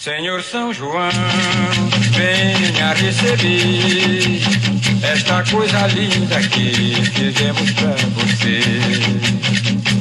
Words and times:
Senhor 0.00 0.42
São 0.42 0.72
João, 0.72 1.10
venha 2.12 2.94
receber 2.94 4.40
esta 5.02 5.44
coisa 5.44 5.86
linda 5.88 6.40
que 6.40 6.94
fizemos 7.04 7.70
pra 7.72 7.94
você. 8.14 8.62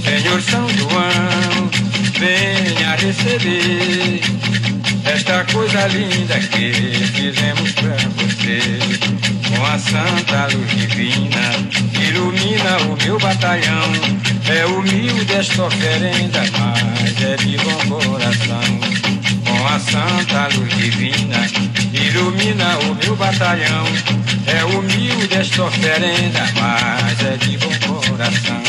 Senhor 0.01 0.41
São 0.41 0.70
João, 0.70 1.70
venha 2.17 2.96
receber 2.96 4.21
esta 5.04 5.43
coisa 5.52 5.85
linda 5.88 6.39
que 6.47 6.71
fizemos 7.13 7.73
pra 7.73 7.97
você. 8.16 8.79
Com 9.50 9.66
a 9.66 9.77
santa 9.77 10.47
luz 10.55 10.71
divina, 10.77 11.52
ilumina 12.07 12.77
o 12.84 12.95
meu 13.04 13.20
batalhão. 13.20 13.91
É 14.47 14.66
humilde 14.66 15.34
esta 15.34 15.66
oferenda, 15.66 16.45
mas 16.57 17.21
é 17.21 17.36
de 17.36 17.57
bom 17.57 18.00
coração 18.00 18.79
santa 19.79 20.47
luz 20.55 20.73
divina, 20.75 21.38
ilumina 21.93 22.77
o 22.79 22.95
meu 22.95 23.15
batalhão. 23.15 23.85
É 24.45 24.63
humilde 24.65 25.35
esta 25.35 25.63
oferenda, 25.63 26.41
mas 26.59 27.23
é 27.23 27.38
de 27.38 27.57
bom 27.57 27.73
coração. 28.09 28.61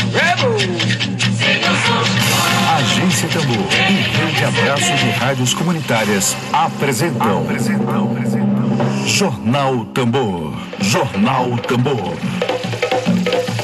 Agência 2.77 3.29
Tambor 3.29 3.69
e 3.73 4.27
Rede 4.27 4.45
Abraço 4.45 4.95
de 4.95 5.11
Rádios 5.11 5.55
Comunitárias 5.55 6.37
apresentam, 6.53 7.43
apresentam, 7.43 8.13
apresentam. 8.13 9.07
Jornal 9.07 9.85
Tambor. 9.87 10.55
Jornal 10.81 11.59
Tambor. 11.59 12.17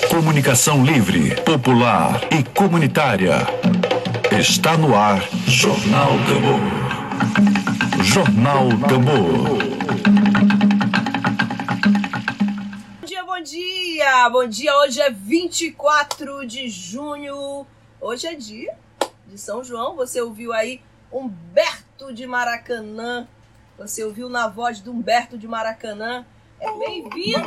Comunicação 0.09 0.85
livre, 0.85 1.35
popular 1.43 2.21
e 2.31 2.43
comunitária. 2.43 3.47
Está 4.39 4.77
no 4.77 4.95
ar 4.95 5.23
Jornal 5.47 6.19
Tambor. 6.27 6.76
Jornal 8.03 8.69
Tambor. 8.89 9.59
Bom 13.01 13.07
dia, 13.07 13.25
bom 13.25 13.43
dia! 13.43 14.29
Bom 14.31 14.47
dia, 14.47 14.77
hoje 14.79 15.01
é 15.01 15.11
24 15.11 16.47
de 16.47 16.69
junho. 16.69 17.67
Hoje 18.01 18.27
é 18.27 18.35
dia 18.35 18.77
de 19.27 19.39
São 19.39 19.63
João. 19.63 19.97
Você 19.97 20.21
ouviu 20.21 20.53
aí 20.53 20.81
Humberto 21.13 22.13
de 22.13 22.27
Maracanã. 22.27 23.29
Você 23.79 24.03
ouviu 24.03 24.29
na 24.29 24.49
voz 24.49 24.81
do 24.81 24.93
Humberto 24.93 25.37
de 25.37 25.47
Maracanã. 25.47 26.25
É 26.59 26.73
bem-vindos! 26.79 27.45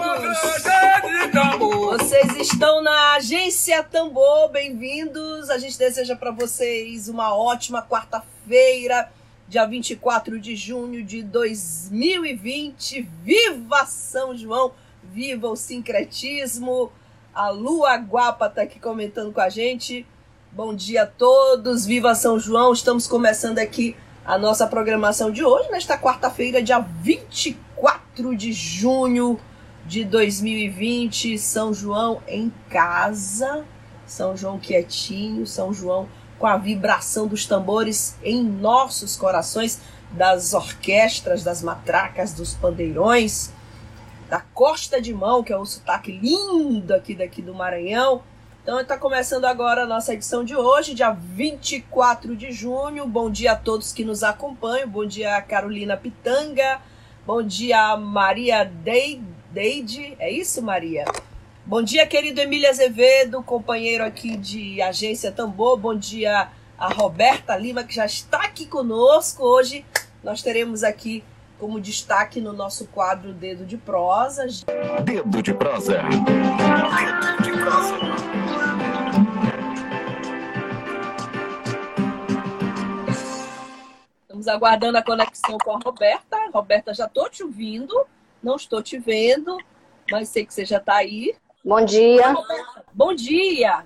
Vocês 1.87 2.35
estão 2.37 2.81
na 2.83 3.15
Agência 3.15 3.81
Tambor, 3.83 4.49
bem-vindos. 4.49 5.49
A 5.49 5.57
gente 5.57 5.77
deseja 5.77 6.15
para 6.15 6.29
vocês 6.29 7.09
uma 7.09 7.35
ótima 7.35 7.81
quarta-feira 7.81 9.11
dia 9.49 9.65
24 9.65 10.39
de 10.39 10.55
junho 10.55 11.03
de 11.03 11.23
2020. 11.23 13.01
Viva 13.23 13.83
São 13.87 14.37
João! 14.37 14.73
Viva 15.03 15.47
o 15.47 15.55
sincretismo! 15.55 16.91
A 17.33 17.49
Lua 17.49 17.95
Guapa 17.95 18.45
está 18.45 18.61
aqui 18.61 18.79
comentando 18.79 19.33
com 19.33 19.41
a 19.41 19.49
gente. 19.49 20.05
Bom 20.51 20.75
dia 20.75 21.01
a 21.01 21.07
todos, 21.07 21.83
viva 21.83 22.13
São 22.13 22.39
João! 22.39 22.71
Estamos 22.73 23.07
começando 23.07 23.57
aqui 23.57 23.95
a 24.23 24.37
nossa 24.37 24.67
programação 24.67 25.31
de 25.31 25.43
hoje, 25.43 25.71
nesta 25.71 25.97
quarta-feira, 25.97 26.61
dia 26.61 26.77
24 26.77 28.35
de 28.35 28.53
junho 28.53 29.39
de 29.83 30.05
2020. 30.05 31.39
São 31.39 31.73
João 31.73 32.21
em 32.27 32.53
casa, 32.69 33.65
São 34.05 34.37
João 34.37 34.59
quietinho, 34.59 35.47
São 35.47 35.73
João 35.73 36.07
com 36.39 36.47
a 36.47 36.57
vibração 36.57 37.27
dos 37.27 37.45
tambores 37.45 38.15
em 38.23 38.41
nossos 38.41 39.15
corações, 39.15 39.79
das 40.11 40.53
orquestras, 40.53 41.43
das 41.43 41.61
matracas, 41.61 42.33
dos 42.33 42.55
pandeirões, 42.55 43.51
da 44.27 44.39
Costa 44.39 45.01
de 45.01 45.13
Mão, 45.13 45.43
que 45.43 45.53
é 45.53 45.59
um 45.59 45.65
sotaque 45.65 46.11
lindo 46.11 46.95
aqui 46.95 47.13
daqui 47.13 47.41
do 47.41 47.53
Maranhão. 47.53 48.23
Então 48.63 48.79
está 48.79 48.97
começando 48.97 49.45
agora 49.45 49.83
a 49.83 49.87
nossa 49.87 50.13
edição 50.13 50.43
de 50.43 50.55
hoje, 50.55 50.93
dia 50.93 51.11
24 51.11 52.35
de 52.35 52.51
junho. 52.51 53.07
Bom 53.07 53.29
dia 53.29 53.51
a 53.51 53.55
todos 53.55 53.91
que 53.91 54.03
nos 54.03 54.23
acompanham. 54.23 54.87
Bom 54.87 55.05
dia 55.05 55.39
Carolina 55.41 55.97
Pitanga. 55.97 56.79
Bom 57.25 57.43
dia 57.43 57.97
Maria 57.97 58.63
Deide. 58.63 60.15
É 60.19 60.31
isso, 60.31 60.61
Maria? 60.61 61.05
Bom 61.69 61.83
dia, 61.83 62.03
querido 62.07 62.41
Emílio 62.41 62.67
Azevedo, 62.67 63.43
companheiro 63.43 64.03
aqui 64.03 64.35
de 64.35 64.81
Agência 64.81 65.31
Tambor. 65.31 65.77
Bom 65.77 65.93
dia 65.95 66.49
a 66.75 66.91
Roberta 66.91 67.55
Lima, 67.55 67.83
que 67.83 67.93
já 67.93 68.07
está 68.07 68.41
aqui 68.41 68.65
conosco. 68.65 69.43
Hoje 69.43 69.85
nós 70.23 70.41
teremos 70.41 70.83
aqui 70.83 71.23
como 71.59 71.79
destaque 71.79 72.41
no 72.41 72.53
nosso 72.53 72.87
quadro 72.87 73.33
Dedo 73.33 73.67
de 73.67 73.77
Prosa. 73.77 74.47
Dedo 75.03 75.43
de 75.43 75.53
Prosa. 75.53 76.01
Dedo 76.01 77.43
de 77.43 77.51
Prosa. 77.51 77.95
Estamos 84.23 84.47
aguardando 84.47 84.97
a 84.97 85.03
conexão 85.03 85.59
com 85.59 85.75
a 85.75 85.79
Roberta. 85.85 86.35
Roberta, 86.51 86.95
já 86.95 87.05
estou 87.05 87.29
te 87.29 87.43
ouvindo, 87.43 88.07
não 88.41 88.55
estou 88.55 88.81
te 88.81 88.97
vendo, 88.97 89.55
mas 90.09 90.29
sei 90.29 90.47
que 90.47 90.51
você 90.51 90.65
já 90.65 90.77
está 90.77 90.95
aí. 90.95 91.35
Bom 91.69 91.85
dia. 91.85 92.35
Bom 92.91 93.13
dia. 93.13 93.85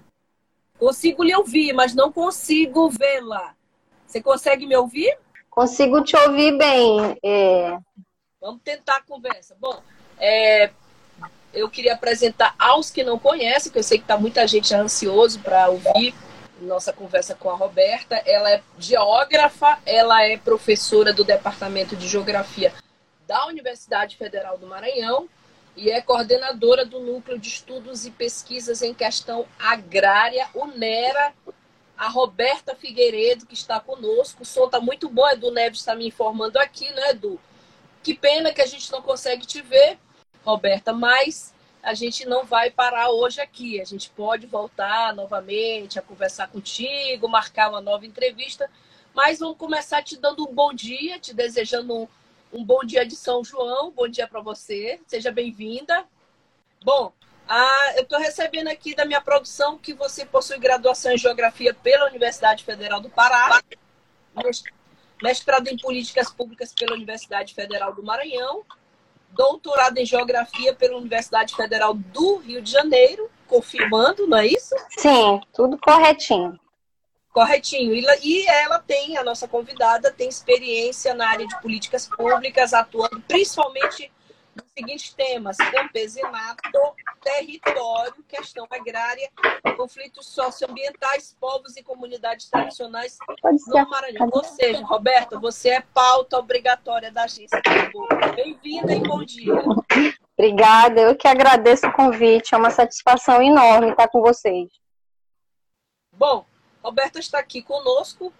Consigo 0.79 1.21
lhe 1.21 1.35
ouvir, 1.35 1.73
mas 1.73 1.94
não 1.94 2.13
consigo 2.13 2.89
vê-la. 2.89 3.53
Você 4.07 4.21
consegue 4.21 4.66
me 4.66 4.73
ouvir? 4.73 5.17
Consigo 5.49 6.01
te 6.01 6.16
ouvir 6.16 6.57
bem. 6.57 7.19
É... 7.21 7.77
Vamos 8.39 8.61
tentar 8.63 8.95
a 8.95 9.01
conversa. 9.01 9.53
Bom, 9.59 9.81
é... 10.17 10.71
eu 11.53 11.69
queria 11.69 11.95
apresentar 11.95 12.55
aos 12.57 12.89
que 12.89 13.03
não 13.03 13.19
conhecem, 13.19 13.69
que 13.69 13.77
eu 13.77 13.83
sei 13.83 13.97
que 13.97 14.05
está 14.05 14.17
muita 14.17 14.47
gente 14.47 14.73
ansioso 14.73 15.41
para 15.41 15.67
ouvir 15.67 16.15
nossa 16.61 16.94
conversa 16.94 17.35
com 17.35 17.50
a 17.50 17.55
Roberta. 17.55 18.15
Ela 18.25 18.50
é 18.50 18.63
geógrafa, 18.79 19.77
ela 19.85 20.23
é 20.23 20.38
professora 20.38 21.11
do 21.11 21.25
Departamento 21.25 21.97
de 21.97 22.07
Geografia 22.07 22.71
da 23.27 23.45
Universidade 23.47 24.15
Federal 24.15 24.57
do 24.57 24.67
Maranhão 24.67 25.27
e 25.75 25.89
é 25.89 26.01
coordenadora 26.01 26.85
do 26.85 27.00
Núcleo 27.00 27.39
de 27.39 27.47
Estudos 27.47 28.06
e 28.06 28.11
Pesquisas 28.11 28.81
em 28.81 28.94
Questão 28.94 29.45
Agrária, 29.57 30.47
UNERA, 30.53 31.34
a 31.97 32.07
Roberta 32.07 32.75
Figueiredo, 32.75 33.45
que 33.45 33.53
está 33.53 33.79
conosco. 33.79 34.44
O 34.44 34.45
som 34.45 34.66
está 34.66 34.79
muito 34.79 35.09
bom, 35.09 35.28
Edu 35.29 35.51
Neves 35.51 35.79
está 35.79 35.95
me 35.95 36.07
informando 36.07 36.59
aqui, 36.59 36.89
né, 36.91 37.12
Edu? 37.12 37.39
Que 38.03 38.13
pena 38.13 38.53
que 38.53 38.62
a 38.62 38.66
gente 38.66 38.91
não 38.91 39.01
consegue 39.01 39.45
te 39.45 39.62
ver, 39.62 39.97
Roberta, 40.44 40.94
mas 40.94 41.53
a 41.81 41.94
gente 41.94 42.25
não 42.25 42.45
vai 42.45 42.69
parar 42.69 43.09
hoje 43.09 43.41
aqui. 43.41 43.81
A 43.81 43.85
gente 43.85 44.09
pode 44.09 44.45
voltar 44.45 45.13
novamente 45.13 45.97
a 45.97 46.01
conversar 46.01 46.47
contigo, 46.47 47.28
marcar 47.28 47.69
uma 47.69 47.81
nova 47.81 48.06
entrevista, 48.06 48.69
mas 49.13 49.39
vamos 49.39 49.57
começar 49.57 50.03
te 50.03 50.17
dando 50.17 50.47
um 50.47 50.53
bom 50.53 50.73
dia, 50.73 51.19
te 51.19 51.33
desejando 51.33 51.94
um 51.95 52.07
um 52.53 52.63
bom 52.63 52.81
dia 52.85 53.05
de 53.05 53.15
São 53.15 53.43
João, 53.43 53.91
bom 53.91 54.07
dia 54.07 54.27
para 54.27 54.39
você, 54.39 55.01
seja 55.07 55.31
bem-vinda. 55.31 56.05
Bom, 56.83 57.11
eu 57.95 58.03
estou 58.03 58.19
recebendo 58.19 58.67
aqui 58.67 58.95
da 58.95 59.05
minha 59.05 59.19
produção 59.19 59.77
que 59.77 59.93
você 59.93 60.23
possui 60.25 60.59
graduação 60.59 61.11
em 61.11 61.17
Geografia 61.17 61.73
pela 61.73 62.05
Universidade 62.05 62.63
Federal 62.63 63.01
do 63.01 63.09
Pará, 63.09 63.61
mestrado 65.21 65.67
em 65.67 65.77
Políticas 65.77 66.31
Públicas 66.31 66.73
pela 66.73 66.93
Universidade 66.95 67.55
Federal 67.55 67.93
do 67.93 68.03
Maranhão, 68.03 68.63
doutorado 69.31 69.97
em 69.97 70.05
Geografia 70.05 70.75
pela 70.75 70.97
Universidade 70.97 71.55
Federal 71.55 71.95
do 71.95 72.37
Rio 72.37 72.61
de 72.61 72.71
Janeiro, 72.71 73.31
confirmando, 73.47 74.27
não 74.27 74.37
é 74.37 74.45
isso? 74.45 74.75
Sim, 74.89 75.41
tudo 75.53 75.77
corretinho. 75.79 76.59
Corretinho. 77.33 77.94
E 77.95 78.47
ela 78.47 78.77
tem, 78.79 79.17
a 79.17 79.23
nossa 79.23 79.47
convidada, 79.47 80.12
tem 80.12 80.30
experiência 80.30 81.15
na 81.15 81.27
área 81.27 81.47
de 81.47 81.59
políticas 81.62 82.07
públicas, 82.07 82.74
atuando 82.74 83.19
principalmente 83.21 84.12
nos 84.56 84.65
seguintes 84.77 85.12
temas: 85.13 85.57
campesinato, 85.57 86.62
território, 87.24 88.24
questão 88.27 88.68
agrária, 88.69 89.27
conflitos 89.75 90.27
socioambientais, 90.27 91.35
povos 91.41 91.75
e 91.75 91.81
comunidades 91.81 92.50
tradicionais 92.51 93.18
no 93.68 93.89
Maranhão. 93.89 94.30
Ou 94.31 94.44
seja, 94.44 94.85
Roberta, 94.85 95.39
você 95.39 95.69
é 95.69 95.81
pauta 95.81 96.38
obrigatória 96.38 97.12
da 97.12 97.24
agência. 97.24 97.59
Bem-vinda 98.35 98.94
e 98.94 99.00
bom 99.00 99.24
dia. 99.24 99.56
Obrigada, 100.38 101.01
eu 101.01 101.15
que 101.15 101.27
agradeço 101.27 101.88
o 101.88 101.94
convite, 101.94 102.53
é 102.53 102.57
uma 102.57 102.69
satisfação 102.69 103.41
enorme 103.41 103.89
estar 103.89 104.07
com 104.07 104.21
vocês. 104.21 104.69
Bom, 106.12 106.45
Roberta 106.83 107.19
está 107.19 107.39
aqui 107.39 107.62
conosco, 107.62 108.33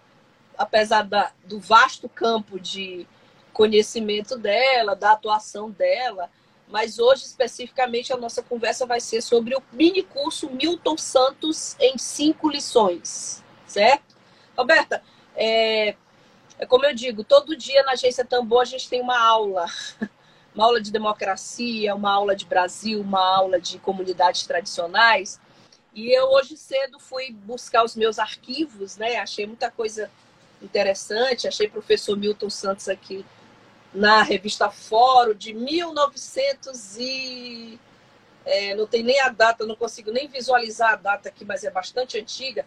apesar 0.56 1.02
da, 1.02 1.32
do 1.44 1.58
vasto 1.58 2.08
campo 2.08 2.60
de 2.60 3.06
conhecimento 3.52 4.36
dela, 4.36 4.94
da 4.94 5.12
atuação 5.12 5.70
dela, 5.70 6.30
mas 6.68 6.98
hoje 6.98 7.24
especificamente 7.24 8.12
a 8.12 8.16
nossa 8.16 8.42
conversa 8.42 8.84
vai 8.86 9.00
ser 9.00 9.22
sobre 9.22 9.54
o 9.54 9.62
mini 9.72 10.02
curso 10.02 10.50
Milton 10.50 10.98
Santos 10.98 11.76
em 11.80 11.96
cinco 11.98 12.48
lições, 12.48 13.42
certo? 13.66 14.16
Roberta, 14.56 15.02
é, 15.36 15.96
É 16.58 16.66
como 16.66 16.84
eu 16.86 16.94
digo, 16.94 17.24
todo 17.24 17.56
dia 17.56 17.82
na 17.82 17.92
agência 17.92 18.24
Tambor 18.24 18.62
a 18.62 18.64
gente 18.64 18.88
tem 18.88 19.00
uma 19.00 19.18
aula. 19.18 19.66
Uma 20.54 20.66
aula 20.66 20.80
de 20.80 20.92
democracia, 20.92 21.96
uma 21.96 22.12
aula 22.12 22.36
de 22.36 22.44
Brasil, 22.46 23.00
uma 23.00 23.18
aula 23.18 23.60
de 23.60 23.76
comunidades 23.80 24.46
tradicionais. 24.46 25.40
E 25.94 26.10
eu 26.12 26.26
hoje 26.30 26.56
cedo 26.56 26.98
fui 26.98 27.30
buscar 27.30 27.84
os 27.84 27.94
meus 27.94 28.18
arquivos, 28.18 28.96
né? 28.96 29.16
Achei 29.16 29.46
muita 29.46 29.70
coisa 29.70 30.10
interessante. 30.60 31.46
Achei 31.46 31.68
professor 31.68 32.16
Milton 32.16 32.50
Santos 32.50 32.88
aqui 32.88 33.24
na 33.94 34.22
revista 34.22 34.70
Fórum 34.70 35.34
de 35.34 35.54
1900 35.54 36.96
e 36.98 37.78
é, 38.44 38.74
não 38.74 38.86
tem 38.86 39.04
nem 39.04 39.20
a 39.20 39.28
data, 39.28 39.64
não 39.64 39.76
consigo 39.76 40.10
nem 40.10 40.26
visualizar 40.26 40.94
a 40.94 40.96
data 40.96 41.28
aqui, 41.28 41.44
mas 41.44 41.62
é 41.62 41.70
bastante 41.70 42.18
antiga. 42.18 42.66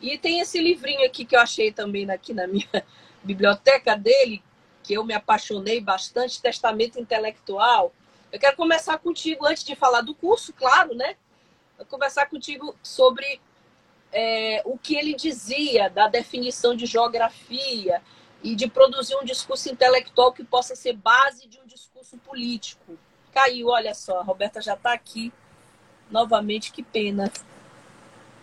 E 0.00 0.16
tem 0.16 0.40
esse 0.40 0.58
livrinho 0.58 1.04
aqui 1.04 1.26
que 1.26 1.36
eu 1.36 1.40
achei 1.40 1.70
também 1.70 2.10
aqui 2.10 2.32
na 2.32 2.46
minha 2.46 2.66
biblioteca 3.22 3.94
dele, 3.96 4.42
que 4.82 4.94
eu 4.94 5.04
me 5.04 5.12
apaixonei 5.12 5.80
bastante, 5.80 6.40
Testamento 6.40 6.98
Intelectual. 6.98 7.92
Eu 8.32 8.40
quero 8.40 8.56
começar 8.56 8.98
contigo, 8.98 9.46
antes 9.46 9.62
de 9.62 9.76
falar 9.76 10.00
do 10.00 10.14
curso, 10.14 10.54
claro, 10.54 10.94
né? 10.94 11.16
Conversar 11.84 12.26
contigo 12.26 12.74
sobre 12.82 13.40
é, 14.12 14.62
o 14.64 14.76
que 14.76 14.96
ele 14.96 15.14
dizia 15.14 15.88
da 15.88 16.08
definição 16.08 16.76
de 16.76 16.86
geografia 16.86 18.02
e 18.42 18.54
de 18.54 18.68
produzir 18.68 19.16
um 19.16 19.24
discurso 19.24 19.70
intelectual 19.70 20.32
que 20.32 20.44
possa 20.44 20.74
ser 20.74 20.94
base 20.94 21.48
de 21.48 21.58
um 21.60 21.66
discurso 21.66 22.16
político. 22.18 22.98
Caiu, 23.32 23.68
olha 23.68 23.94
só, 23.94 24.20
a 24.20 24.22
Roberta 24.22 24.60
já 24.60 24.74
está 24.74 24.92
aqui 24.92 25.32
novamente, 26.10 26.72
que 26.72 26.82
pena. 26.82 27.32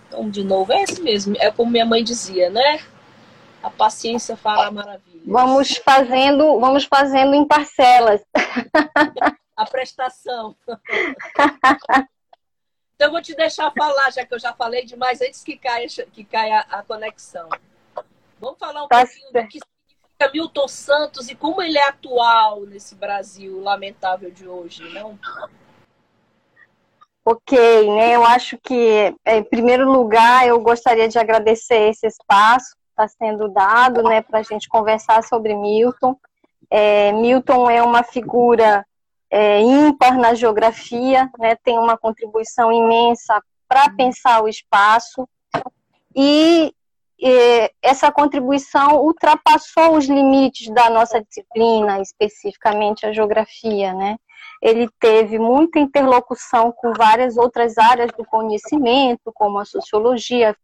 Então, 0.08 0.30
de 0.30 0.44
novo, 0.44 0.74
é 0.74 0.82
esse 0.82 1.02
mesmo, 1.02 1.36
é 1.38 1.52
como 1.52 1.72
minha 1.72 1.86
mãe 1.86 2.04
dizia, 2.04 2.50
né? 2.50 2.84
A 3.62 3.70
paciência 3.70 4.36
fala 4.36 4.72
maravilha. 4.72 5.22
Vamos 5.26 5.78
fazendo, 5.78 6.60
vamos 6.60 6.86
fazendo 6.86 7.36
em 7.36 7.46
parcelas. 7.46 8.22
A 9.56 9.66
prestação. 9.66 10.56
Então 13.00 13.08
eu 13.08 13.12
vou 13.14 13.22
te 13.22 13.34
deixar 13.34 13.72
falar, 13.72 14.12
já 14.12 14.26
que 14.26 14.34
eu 14.34 14.40
já 14.40 14.52
falei 14.52 14.84
demais 14.84 15.22
antes 15.22 15.42
que 15.42 15.56
caia, 15.58 15.88
que 15.88 16.22
caia 16.26 16.66
a 16.70 16.84
conexão. 16.84 17.48
Vamos 18.38 18.60
falar 18.60 18.84
um 18.84 18.90
tá 18.90 19.06
pouquinho 19.06 19.32
certo. 19.32 19.46
do 19.46 19.50
que 19.50 19.60
significa 19.60 20.32
Milton 20.34 20.68
Santos 20.68 21.30
e 21.30 21.36
como 21.36 21.62
ele 21.62 21.78
é 21.78 21.88
atual 21.88 22.66
nesse 22.66 22.96
Brasil 22.96 23.62
lamentável 23.62 24.30
de 24.30 24.46
hoje, 24.46 24.84
não? 24.94 25.18
Ok, 27.24 27.58
né? 27.96 28.18
Eu 28.18 28.26
acho 28.26 28.58
que, 28.58 29.16
em 29.26 29.44
primeiro 29.46 29.90
lugar, 29.90 30.46
eu 30.46 30.60
gostaria 30.60 31.08
de 31.08 31.18
agradecer 31.18 31.90
esse 31.90 32.06
espaço 32.06 32.78
está 33.00 33.08
sendo 33.08 33.48
dado, 33.48 34.04
né, 34.04 34.22
para 34.22 34.40
a 34.40 34.44
gente 34.44 34.68
conversar 34.68 35.24
sobre 35.24 35.56
Milton. 35.56 36.18
É, 36.70 37.14
Milton 37.14 37.70
é 37.70 37.82
uma 37.82 38.04
figura 38.04 38.86
é, 39.30 39.62
ímpar 39.62 40.18
na 40.18 40.34
geografia, 40.34 41.30
né, 41.38 41.56
tem 41.64 41.78
uma 41.78 41.98
contribuição 41.98 42.72
imensa 42.72 43.42
para 43.68 43.90
pensar 43.92 44.44
o 44.44 44.48
espaço 44.48 45.28
e, 46.16 46.74
e 47.20 47.72
essa 47.82 48.12
contribuição 48.12 48.98
ultrapassou 49.04 49.96
os 49.96 50.06
limites 50.06 50.74
da 50.74 50.90
nossa 50.90 51.22
disciplina, 51.22 52.02
especificamente 52.02 53.06
a 53.06 53.14
geografia, 53.14 53.94
né? 53.94 54.18
Ele 54.62 54.90
teve 55.00 55.38
muita 55.38 55.80
interlocução 55.80 56.72
com 56.72 56.92
várias 56.94 57.38
outras 57.38 57.78
áreas 57.78 58.12
do 58.18 58.26
conhecimento, 58.26 59.32
como 59.34 59.60
a 59.60 59.66
sociologia. 59.66 60.56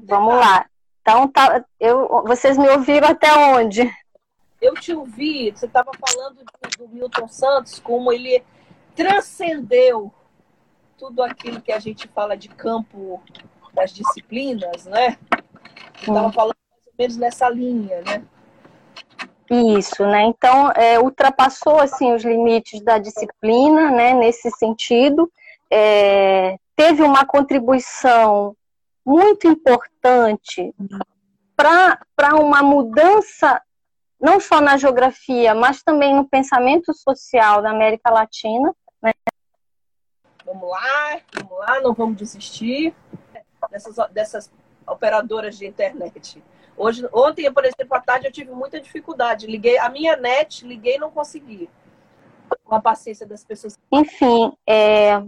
Vamos 0.00 0.34
lá. 0.34 0.66
Então, 1.02 1.28
tá, 1.28 1.64
eu, 1.78 2.24
vocês 2.26 2.58
me 2.58 2.68
ouviram 2.68 3.08
até 3.08 3.32
onde? 3.34 3.88
Eu 4.60 4.74
te 4.74 4.92
ouvi, 4.92 5.50
você 5.50 5.66
estava 5.66 5.90
falando 5.98 6.38
do, 6.38 6.78
do 6.78 6.88
Milton 6.88 7.28
Santos, 7.28 7.78
como 7.78 8.12
ele 8.12 8.42
transcendeu 8.94 10.12
tudo 10.96 11.22
aquilo 11.22 11.60
que 11.60 11.70
a 11.70 11.78
gente 11.78 12.08
fala 12.08 12.36
de 12.36 12.48
campo 12.48 13.22
das 13.72 13.92
disciplinas, 13.92 14.84
né? 14.86 15.16
Estava 15.94 16.32
falando 16.32 16.56
mais 16.70 16.86
ou 16.86 16.92
menos 16.98 17.16
nessa 17.16 17.48
linha, 17.48 18.02
né? 18.02 18.24
Isso, 19.50 20.04
né? 20.04 20.24
Então, 20.24 20.70
é, 20.72 20.98
ultrapassou 20.98 21.78
assim 21.78 22.12
os 22.12 22.24
limites 22.24 22.82
da 22.82 22.98
disciplina, 22.98 23.90
né? 23.90 24.12
Nesse 24.12 24.50
sentido, 24.50 25.30
é, 25.70 26.58
teve 26.76 27.02
uma 27.02 27.24
contribuição 27.24 28.54
muito 29.06 29.46
importante 29.46 30.74
para 31.56 32.34
uma 32.34 32.62
mudança, 32.62 33.60
não 34.20 34.40
só 34.40 34.60
na 34.60 34.76
geografia, 34.76 35.54
mas 35.54 35.82
também 35.82 36.14
no 36.14 36.28
pensamento 36.28 36.92
social 36.94 37.62
da 37.62 37.70
América 37.70 38.10
Latina. 38.10 38.74
Né? 39.02 39.12
Vamos 40.44 40.68
lá, 40.68 41.20
vamos 41.34 41.58
lá, 41.58 41.80
não 41.80 41.94
vamos 41.94 42.16
desistir 42.16 42.94
dessas, 43.70 43.96
dessas 44.10 44.50
operadoras 44.86 45.56
de 45.56 45.66
internet. 45.66 46.42
Hoje, 46.76 47.08
ontem, 47.12 47.52
por 47.52 47.64
exemplo, 47.64 47.96
à 47.96 48.00
tarde 48.00 48.26
eu 48.26 48.32
tive 48.32 48.52
muita 48.52 48.80
dificuldade. 48.80 49.46
Liguei 49.46 49.78
a 49.78 49.88
minha 49.88 50.16
net, 50.16 50.64
liguei 50.64 50.96
e 50.96 50.98
não 50.98 51.10
consegui. 51.10 51.68
Com 52.64 52.74
a 52.74 52.80
paciência 52.80 53.26
das 53.26 53.44
pessoas. 53.44 53.76
Enfim, 53.92 54.52
é, 54.66 55.22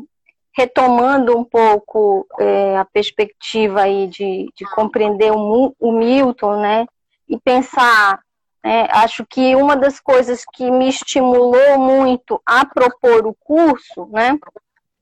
retomando 0.52 1.36
um 1.36 1.44
pouco 1.44 2.26
é, 2.38 2.78
a 2.78 2.84
perspectiva 2.84 3.82
aí 3.82 4.06
de, 4.06 4.48
de 4.54 4.64
compreender 4.74 5.32
o, 5.32 5.74
o, 5.78 5.92
Milton, 5.92 6.60
né, 6.60 6.86
e 7.28 7.38
pensar, 7.38 8.20
né, 8.64 8.86
acho 8.90 9.24
que 9.26 9.54
uma 9.56 9.76
das 9.76 9.98
coisas 10.00 10.44
que 10.52 10.70
me 10.70 10.88
estimulou 10.88 11.78
muito 11.78 12.40
a 12.44 12.64
propor 12.64 13.26
o 13.26 13.34
curso, 13.34 14.06
né, 14.06 14.38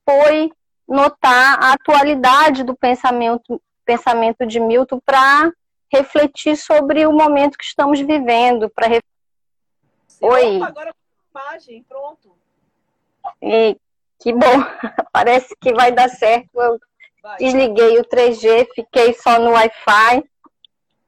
foi 0.09 0.51
notar 0.87 1.63
a 1.63 1.73
atualidade 1.73 2.63
do 2.63 2.75
pensamento, 2.75 3.61
pensamento 3.85 4.47
de 4.47 4.59
Milton 4.61 5.01
para 5.05 5.53
refletir 5.93 6.57
sobre 6.57 7.07
o 7.07 7.13
momento 7.13 7.59
que 7.59 7.65
estamos 7.65 8.01
vivendo, 8.01 8.71
para 8.71 8.89
Oi. 10.21 10.61
Agora 10.63 10.95
imagem, 11.31 11.85
pronto. 11.89 12.37
E 13.41 13.77
que 14.19 14.33
bom, 14.33 14.41
parece 15.13 15.55
que 15.61 15.73
vai 15.73 15.93
dar 15.93 16.09
certo. 16.09 16.49
Eu 16.55 16.79
vai. 17.23 17.37
desliguei 17.39 17.99
o 17.99 18.05
3G, 18.05 18.69
fiquei 18.75 19.15
só 19.15 19.39
no 19.39 19.53
Wi-Fi. 19.53 20.25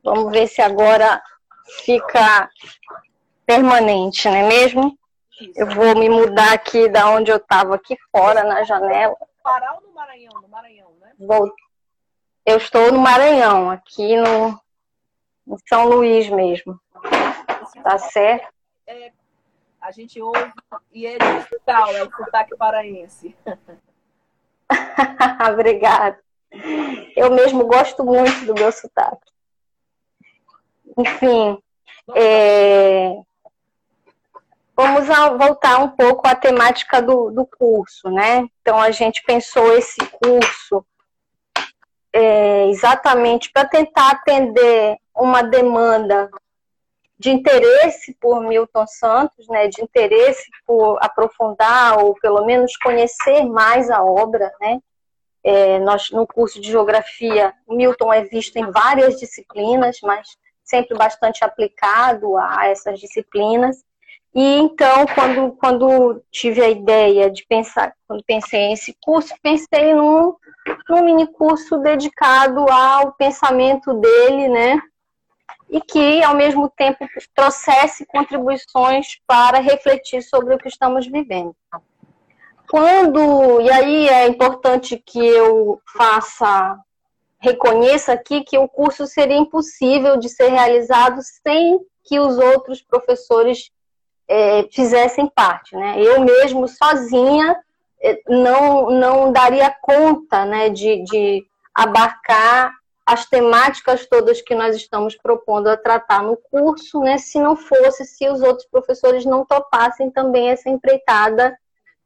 Vamos 0.03 0.31
ver 0.31 0.47
se 0.47 0.63
agora 0.63 1.21
fica 1.85 2.51
permanente, 3.47 4.29
não 4.29 4.37
é 4.37 4.49
mesmo? 4.49 4.99
Isso. 5.41 5.53
Eu 5.57 5.67
vou 5.69 5.99
me 5.99 6.09
mudar 6.09 6.53
aqui 6.53 6.89
da 6.89 7.11
onde 7.11 7.31
eu 7.31 7.39
estava, 7.39 7.75
aqui 7.75 7.97
fora, 8.13 8.45
na 8.45 8.63
janela. 8.63 9.17
Pará 9.43 9.75
ou 9.75 9.81
no 9.81 9.95
Maranhão? 9.95 10.41
No 10.41 10.49
Maranhão, 10.49 10.93
né? 11.01 11.13
Vou... 11.19 11.53
Eu 12.45 12.57
estou 12.57 12.93
no 12.93 12.99
Maranhão, 12.99 13.71
aqui 13.71 14.17
no, 14.17 14.61
no 15.47 15.59
São 15.69 15.87
Luís 15.87 16.29
mesmo. 16.29 16.79
Tá 17.83 17.99
certo? 17.99 18.53
É, 18.87 19.13
a 19.81 19.91
gente 19.91 20.21
ouve 20.21 20.53
e 20.93 21.07
é 21.07 21.17
digital, 21.17 21.95
é 21.95 22.03
o 22.03 22.11
sotaque 22.11 22.57
paraense. 22.57 23.37
Obrigada. 25.53 26.19
Eu 27.17 27.31
mesmo 27.31 27.67
gosto 27.67 28.05
muito 28.05 28.47
do 28.47 28.55
meu 28.55 28.73
sotaque. 28.73 29.31
Enfim, 31.01 31.59
é... 32.15 33.15
vamos 34.77 35.07
voltar 35.39 35.79
um 35.79 35.89
pouco 35.89 36.29
à 36.29 36.35
temática 36.35 37.01
do, 37.01 37.31
do 37.31 37.47
curso, 37.47 38.11
né? 38.11 38.47
Então, 38.61 38.79
a 38.79 38.91
gente 38.91 39.23
pensou 39.23 39.73
esse 39.77 39.99
curso 40.07 40.85
é, 42.13 42.67
exatamente 42.67 43.51
para 43.53 43.67
tentar 43.67 44.11
atender 44.11 44.99
uma 45.15 45.43
demanda 45.43 46.29
de 47.19 47.31
interesse 47.31 48.15
por 48.21 48.43
Milton 48.43 48.87
Santos, 48.87 49.47
né, 49.49 49.69
de 49.69 49.83
interesse 49.83 50.51
por 50.67 50.99
aprofundar 51.03 51.99
ou 52.03 52.15
pelo 52.15 52.45
menos 52.45 52.77
conhecer 52.79 53.45
mais 53.45 53.91
a 53.91 54.03
obra, 54.03 54.51
né? 54.61 54.81
É, 55.43 55.79
nós 55.79 56.11
no 56.11 56.27
curso 56.27 56.61
de 56.61 56.71
geografia, 56.71 57.53
Milton 57.69 58.13
é 58.13 58.25
visto 58.25 58.57
em 58.57 58.71
várias 58.71 59.19
disciplinas, 59.19 59.99
mas 60.03 60.29
sempre 60.71 60.97
bastante 60.97 61.45
aplicado 61.45 62.37
a 62.39 62.69
essas 62.69 62.99
disciplinas. 62.99 63.85
E 64.35 64.59
então, 64.59 65.07
quando, 65.15 65.53
quando 65.53 66.23
tive 66.31 66.63
a 66.63 66.71
ideia 66.71 67.29
de 67.31 67.45
pensar, 67.47 67.93
quando 68.07 68.23
pensei 68.25 68.69
nesse 68.69 68.97
curso, 69.03 69.35
pensei 69.43 69.93
num, 69.93 70.35
num 70.89 71.05
mini 71.05 71.27
curso 71.27 71.79
dedicado 71.79 72.65
ao 72.71 73.13
pensamento 73.13 73.93
dele, 73.95 74.49
né? 74.49 74.81
e 75.71 75.81
que, 75.81 76.23
ao 76.23 76.35
mesmo 76.35 76.69
tempo, 76.69 77.07
trouxesse 77.35 78.05
contribuições 78.07 79.21
para 79.27 79.61
refletir 79.61 80.21
sobre 80.21 80.55
o 80.55 80.59
que 80.59 80.69
estamos 80.69 81.07
vivendo. 81.07 81.55
Quando, 82.69 83.61
e 83.61 83.71
aí 83.71 84.09
é 84.09 84.27
importante 84.27 85.01
que 85.05 85.19
eu 85.19 85.81
faça, 85.97 86.77
reconheça 87.41 88.13
aqui 88.13 88.43
que 88.43 88.59
o 88.59 88.69
curso 88.69 89.07
seria 89.07 89.37
impossível 89.37 90.19
de 90.19 90.29
ser 90.29 90.49
realizado 90.49 91.21
sem 91.43 91.81
que 92.05 92.21
os 92.21 92.39
outros 92.39 92.83
professores 92.83 93.71
é, 94.29 94.65
fizessem 94.71 95.27
parte. 95.27 95.75
Né? 95.75 96.01
Eu 96.01 96.21
mesmo, 96.21 96.69
sozinha, 96.69 97.57
é, 98.03 98.21
não, 98.29 98.91
não 98.91 99.33
daria 99.33 99.75
conta 99.83 100.45
né, 100.45 100.69
de, 100.69 101.03
de 101.05 101.47
abarcar 101.75 102.75
as 103.05 103.27
temáticas 103.27 104.07
todas 104.07 104.41
que 104.41 104.55
nós 104.55 104.77
estamos 104.77 105.17
propondo 105.17 105.69
a 105.69 105.77
tratar 105.77 106.23
no 106.23 106.37
curso, 106.37 107.01
né, 107.01 107.19
se 107.19 107.41
não 107.41 107.57
fosse, 107.57 108.05
se 108.05 108.29
os 108.29 108.41
outros 108.41 108.69
professores 108.69 109.25
não 109.25 109.45
topassem 109.45 110.11
também 110.11 110.51
essa 110.51 110.71
empreitada 110.71 111.59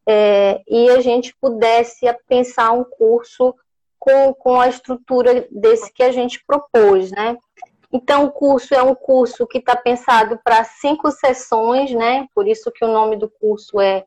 é, 0.07 0.63
e 0.67 0.89
a 0.91 1.01
gente 1.01 1.35
pudesse 1.39 2.07
pensar 2.27 2.73
um 2.73 2.85
curso 2.85 3.55
com, 4.05 4.35
com 4.35 4.61
a 4.61 4.69
estrutura 4.69 5.49
desse 5.51 5.91
que 5.91 6.03
a 6.03 6.13
gente 6.13 6.45
propôs, 6.47 7.11
né? 7.11 7.39
Então, 7.91 8.25
o 8.25 8.31
curso 8.31 8.75
é 8.75 8.83
um 8.83 8.95
curso 8.95 9.47
que 9.47 9.57
está 9.57 9.75
pensado 9.75 10.39
para 10.45 10.63
cinco 10.63 11.11
sessões, 11.11 11.91
né? 11.93 12.29
Por 12.35 12.47
isso 12.47 12.71
que 12.71 12.85
o 12.85 12.93
nome 12.93 13.17
do 13.17 13.31
curso 13.31 13.81
é 13.81 14.05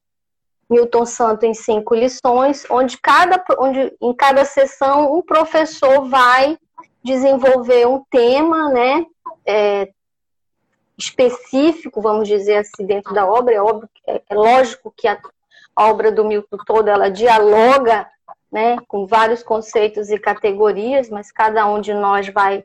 Milton 0.69 1.05
Santo 1.05 1.47
em 1.47 1.53
cinco 1.55 1.95
lições, 1.95 2.63
onde, 2.69 2.99
cada, 2.99 3.43
onde 3.57 3.91
em 3.99 4.13
cada 4.13 4.45
sessão 4.45 5.17
um 5.17 5.23
professor 5.23 6.07
vai 6.07 6.59
desenvolver 7.03 7.87
um 7.87 8.03
tema, 8.11 8.69
né? 8.69 9.03
É, 9.47 9.89
específico, 10.95 12.01
vamos 12.01 12.27
dizer 12.27 12.57
assim, 12.57 12.85
dentro 12.85 13.15
da 13.15 13.25
obra. 13.25 13.55
É, 13.55 13.61
óbvio, 13.61 13.89
é, 14.05 14.21
é 14.29 14.35
lógico 14.35 14.93
que 14.95 15.07
a, 15.07 15.19
a 15.75 15.87
obra 15.87 16.11
do 16.11 16.23
Milton 16.23 16.57
toda 16.67 16.91
ela 16.91 17.09
dialoga 17.09 18.07
né, 18.51 18.77
com 18.87 19.05
vários 19.05 19.43
conceitos 19.43 20.09
e 20.09 20.17
categorias, 20.17 21.09
mas 21.09 21.31
cada 21.31 21.65
um 21.65 21.81
de 21.81 21.93
nós 21.93 22.27
vai 22.29 22.63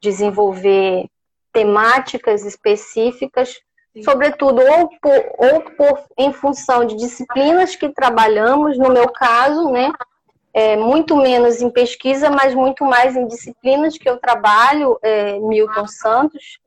desenvolver 0.00 1.06
temáticas 1.52 2.44
específicas, 2.44 3.60
Sim. 3.92 4.02
sobretudo 4.02 4.60
ou, 4.60 4.88
por, 5.00 5.24
ou 5.38 5.60
por, 5.76 6.04
em 6.18 6.32
função 6.32 6.84
de 6.84 6.96
disciplinas 6.96 7.76
que 7.76 7.88
trabalhamos, 7.88 8.76
no 8.78 8.90
meu 8.90 9.08
caso, 9.08 9.70
né, 9.70 9.92
é, 10.52 10.76
muito 10.76 11.16
menos 11.16 11.60
em 11.60 11.70
pesquisa, 11.70 12.30
mas 12.30 12.54
muito 12.54 12.84
mais 12.84 13.16
em 13.16 13.26
disciplinas 13.26 13.98
que 13.98 14.08
eu 14.08 14.18
trabalho, 14.18 14.98
é, 15.02 15.38
Milton 15.40 15.86
Santos, 15.88 16.60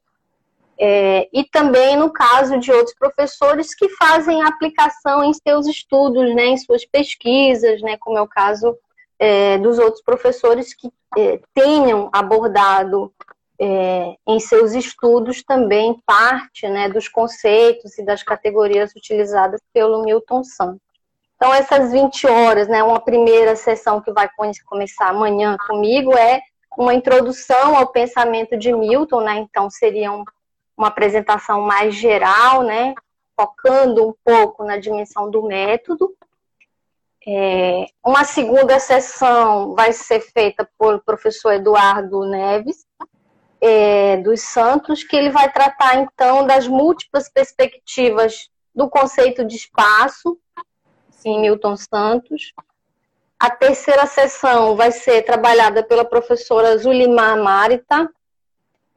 é, 0.79 1.27
e 1.34 1.43
também 1.43 1.98
no 1.98 2.12
caso 2.12 2.60
de 2.60 2.72
outros 2.72 2.96
professores 2.96 3.74
que 3.74 3.89
fazem 3.89 4.43
aplicação 4.43 5.24
em 5.24 5.34
seus 5.34 5.65
estudos, 5.65 6.36
né, 6.36 6.48
em 6.48 6.57
suas 6.57 6.86
pesquisas, 6.86 7.81
né, 7.81 7.98
como 7.98 8.17
é 8.17 8.22
o 8.22 8.27
caso 8.27 8.77
é, 9.19 9.57
dos 9.57 9.79
outros 9.79 10.03
professores 10.03 10.74
que 10.74 10.91
é, 11.17 11.39
tenham 11.53 12.10
abordado 12.13 13.12
é, 13.60 14.15
em 14.27 14.39
seus 14.39 14.74
estudos 14.74 15.43
também 15.43 16.00
parte 16.05 16.67
né, 16.67 16.89
dos 16.89 17.07
conceitos 17.07 17.98
e 17.98 18.05
das 18.05 18.22
categorias 18.22 18.91
utilizadas 18.96 19.62
pelo 19.74 20.03
Milton 20.03 20.43
Santos. 20.43 20.81
Então, 21.36 21.53
essas 21.53 21.91
20 21.91 22.27
horas, 22.27 22.67
né, 22.67 22.84
uma 22.84 23.00
primeira 23.00 23.55
sessão 23.55 24.01
que 24.01 24.12
vai 24.12 24.29
começar 24.65 25.10
amanhã 25.10 25.55
comigo 25.67 26.15
é 26.15 26.41
uma 26.77 26.93
introdução 26.93 27.75
ao 27.75 27.88
pensamento 27.88 28.55
de 28.55 28.72
Milton, 28.72 29.22
né, 29.22 29.38
então 29.38 29.69
seriam 29.69 30.24
uma 30.77 30.88
apresentação 30.88 31.62
mais 31.62 31.96
geral, 31.96 32.62
né, 32.62 32.93
focando 33.36 34.07
um 34.07 34.13
pouco 34.24 34.63
na 34.63 34.77
dimensão 34.77 35.29
do 35.29 35.43
método. 35.43 36.15
É, 37.25 37.88
uma 38.05 38.24
segunda 38.24 38.79
sessão 38.79 39.75
vai 39.75 39.91
ser 39.91 40.22
feita 40.22 40.69
por 40.77 41.03
professor 41.03 41.53
Eduardo 41.53 42.25
Neves, 42.25 42.86
é, 43.60 44.17
dos 44.17 44.41
Santos, 44.41 45.03
que 45.03 45.15
ele 45.15 45.31
vai 45.31 45.51
tratar 45.51 45.96
então 45.96 46.46
das 46.46 46.67
múltiplas 46.67 47.27
perspectivas 47.29 48.50
do 48.74 48.89
conceito 48.89 49.43
de 49.43 49.55
espaço, 49.55 50.38
em 51.25 51.41
Milton 51.41 51.75
Santos. 51.75 52.53
A 53.39 53.50
terceira 53.50 54.05
sessão 54.05 54.75
vai 54.75 54.91
ser 54.91 55.24
trabalhada 55.24 55.84
pela 55.84 56.05
professora 56.05 56.77
Zulimar 56.77 57.38
Marita, 57.38 58.10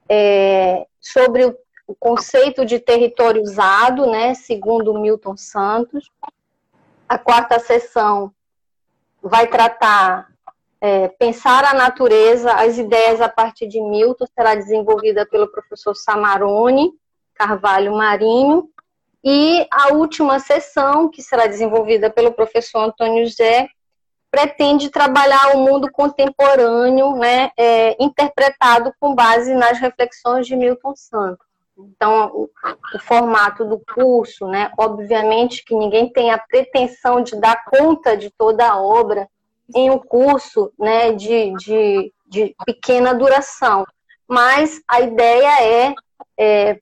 é, 0.08 0.86
sobre 1.00 1.44
o 1.44 1.56
o 1.90 1.94
conceito 1.96 2.64
de 2.64 2.78
território 2.78 3.42
usado, 3.42 4.06
né, 4.06 4.32
segundo 4.32 4.96
Milton 4.96 5.36
Santos. 5.36 6.08
A 7.08 7.18
quarta 7.18 7.58
sessão 7.58 8.32
vai 9.20 9.48
tratar 9.48 10.30
é, 10.80 11.08
pensar 11.08 11.64
a 11.64 11.74
natureza, 11.74 12.52
as 12.52 12.78
ideias 12.78 13.20
a 13.20 13.28
partir 13.28 13.66
de 13.66 13.82
Milton, 13.82 14.24
será 14.32 14.54
desenvolvida 14.54 15.26
pelo 15.26 15.48
professor 15.48 15.96
Samarone 15.96 16.92
Carvalho 17.34 17.92
Marinho. 17.96 18.70
E 19.24 19.66
a 19.68 19.92
última 19.92 20.38
sessão, 20.38 21.10
que 21.10 21.20
será 21.20 21.48
desenvolvida 21.48 22.08
pelo 22.08 22.30
professor 22.30 22.84
Antônio 22.84 23.26
Zé, 23.28 23.68
pretende 24.30 24.90
trabalhar 24.90 25.56
o 25.56 25.58
mundo 25.58 25.90
contemporâneo, 25.90 27.16
né, 27.16 27.50
é, 27.56 27.96
interpretado 28.00 28.94
com 29.00 29.12
base 29.12 29.52
nas 29.54 29.80
reflexões 29.80 30.46
de 30.46 30.54
Milton 30.54 30.94
Santos. 30.94 31.49
Então, 31.88 32.30
o, 32.34 32.50
o, 32.94 32.98
formato 33.00 33.64
do 33.64 33.80
curso, 33.94 34.46
né? 34.46 34.72
Obviamente 34.78 35.64
que 35.64 35.74
ninguém 35.74 36.12
tem 36.12 36.30
a 36.30 36.38
pretensão 36.38 37.22
de 37.22 37.36
dar 37.36 37.64
conta 37.64 38.16
de 38.16 38.30
toda 38.30 38.68
a 38.68 38.80
obra 38.80 39.28
em 39.74 39.90
um 39.90 39.98
curso 39.98 40.72
né, 40.78 41.12
de, 41.12 41.52
de, 41.54 42.12
de 42.26 42.54
pequena 42.64 43.14
duração. 43.14 43.86
Mas 44.28 44.80
a 44.86 45.00
ideia 45.00 45.62
é, 45.62 45.94
é 46.38 46.80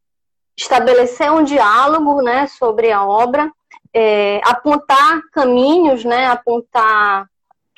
estabelecer 0.56 1.30
um 1.30 1.44
diálogo 1.44 2.20
né, 2.22 2.46
sobre 2.46 2.90
a 2.90 3.04
obra, 3.06 3.50
é, 3.92 4.40
apontar 4.44 5.22
caminhos, 5.32 6.04
né, 6.04 6.26
apontar 6.26 7.28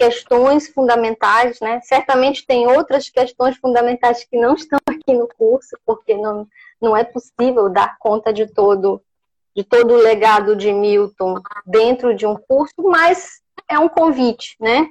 questões 0.00 0.66
fundamentais, 0.68 1.60
né? 1.60 1.78
Certamente 1.82 2.46
tem 2.46 2.66
outras 2.66 3.10
questões 3.10 3.58
fundamentais 3.58 4.24
que 4.24 4.40
não 4.40 4.54
estão 4.54 4.78
aqui 4.86 5.12
no 5.12 5.28
curso, 5.28 5.76
porque 5.84 6.16
não, 6.16 6.48
não 6.80 6.96
é 6.96 7.04
possível 7.04 7.68
dar 7.68 7.96
conta 7.98 8.32
de 8.32 8.46
todo 8.46 9.02
de 9.54 9.64
todo 9.64 9.94
o 9.94 10.02
legado 10.02 10.54
de 10.54 10.72
Milton 10.72 11.40
dentro 11.66 12.14
de 12.14 12.24
um 12.24 12.36
curso, 12.36 12.74
mas 12.78 13.40
é 13.68 13.78
um 13.78 13.88
convite, 13.88 14.56
né? 14.60 14.88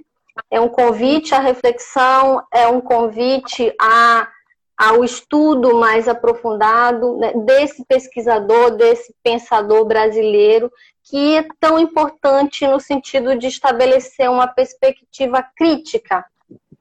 É 0.51 0.59
um 0.59 0.69
convite 0.69 1.33
à 1.33 1.39
reflexão, 1.39 2.43
é 2.53 2.67
um 2.67 2.81
convite 2.81 3.73
a, 3.79 4.27
ao 4.77 5.03
estudo 5.03 5.75
mais 5.75 6.07
aprofundado 6.07 7.17
né, 7.17 7.33
desse 7.33 7.83
pesquisador, 7.85 8.71
desse 8.71 9.13
pensador 9.23 9.85
brasileiro, 9.85 10.71
que 11.03 11.37
é 11.37 11.45
tão 11.59 11.79
importante 11.79 12.65
no 12.67 12.79
sentido 12.79 13.37
de 13.37 13.47
estabelecer 13.47 14.29
uma 14.29 14.47
perspectiva 14.47 15.43
crítica 15.55 16.25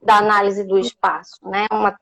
da 0.01 0.19
análise 0.19 0.65
do 0.65 0.79
espaço, 0.79 1.39
né? 1.43 1.67
Uma, 1.73 1.99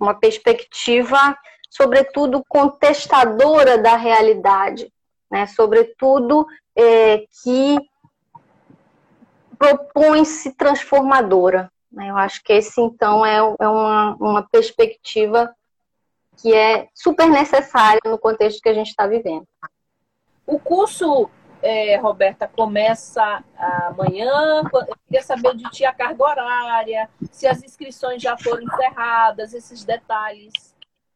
uma 0.00 0.14
perspectiva 0.14 1.36
sobretudo 1.70 2.44
contestadora 2.48 3.78
da 3.78 3.96
realidade, 3.96 4.92
né? 5.30 5.46
sobretudo 5.46 6.46
é, 6.76 7.24
que 7.42 7.78
propõe-se 9.56 10.52
transformadora. 10.54 11.70
Né? 11.92 12.10
Eu 12.10 12.16
acho 12.16 12.42
que 12.42 12.52
esse, 12.52 12.80
então, 12.80 13.24
é, 13.24 13.36
é 13.38 13.68
uma, 13.68 14.16
uma 14.16 14.42
perspectiva 14.42 15.54
que 16.36 16.54
é 16.54 16.88
super 16.94 17.28
necessária 17.28 18.00
no 18.04 18.18
contexto 18.18 18.62
que 18.62 18.68
a 18.68 18.74
gente 18.74 18.88
está 18.88 19.06
vivendo. 19.06 19.46
O 20.46 20.58
curso, 20.58 21.30
é, 21.62 21.96
Roberta, 21.96 22.48
começa 22.48 23.44
amanhã. 23.56 24.62
Eu 24.72 24.96
queria 25.06 25.22
saber 25.22 25.54
de 25.54 25.64
ti 25.70 25.84
a 25.84 25.92
carga 25.92 26.24
horária, 26.24 27.08
se 27.30 27.46
as 27.46 27.62
inscrições 27.62 28.22
já 28.22 28.36
foram 28.38 28.62
encerradas, 28.62 29.52
esses 29.52 29.84
detalhes. 29.84 30.69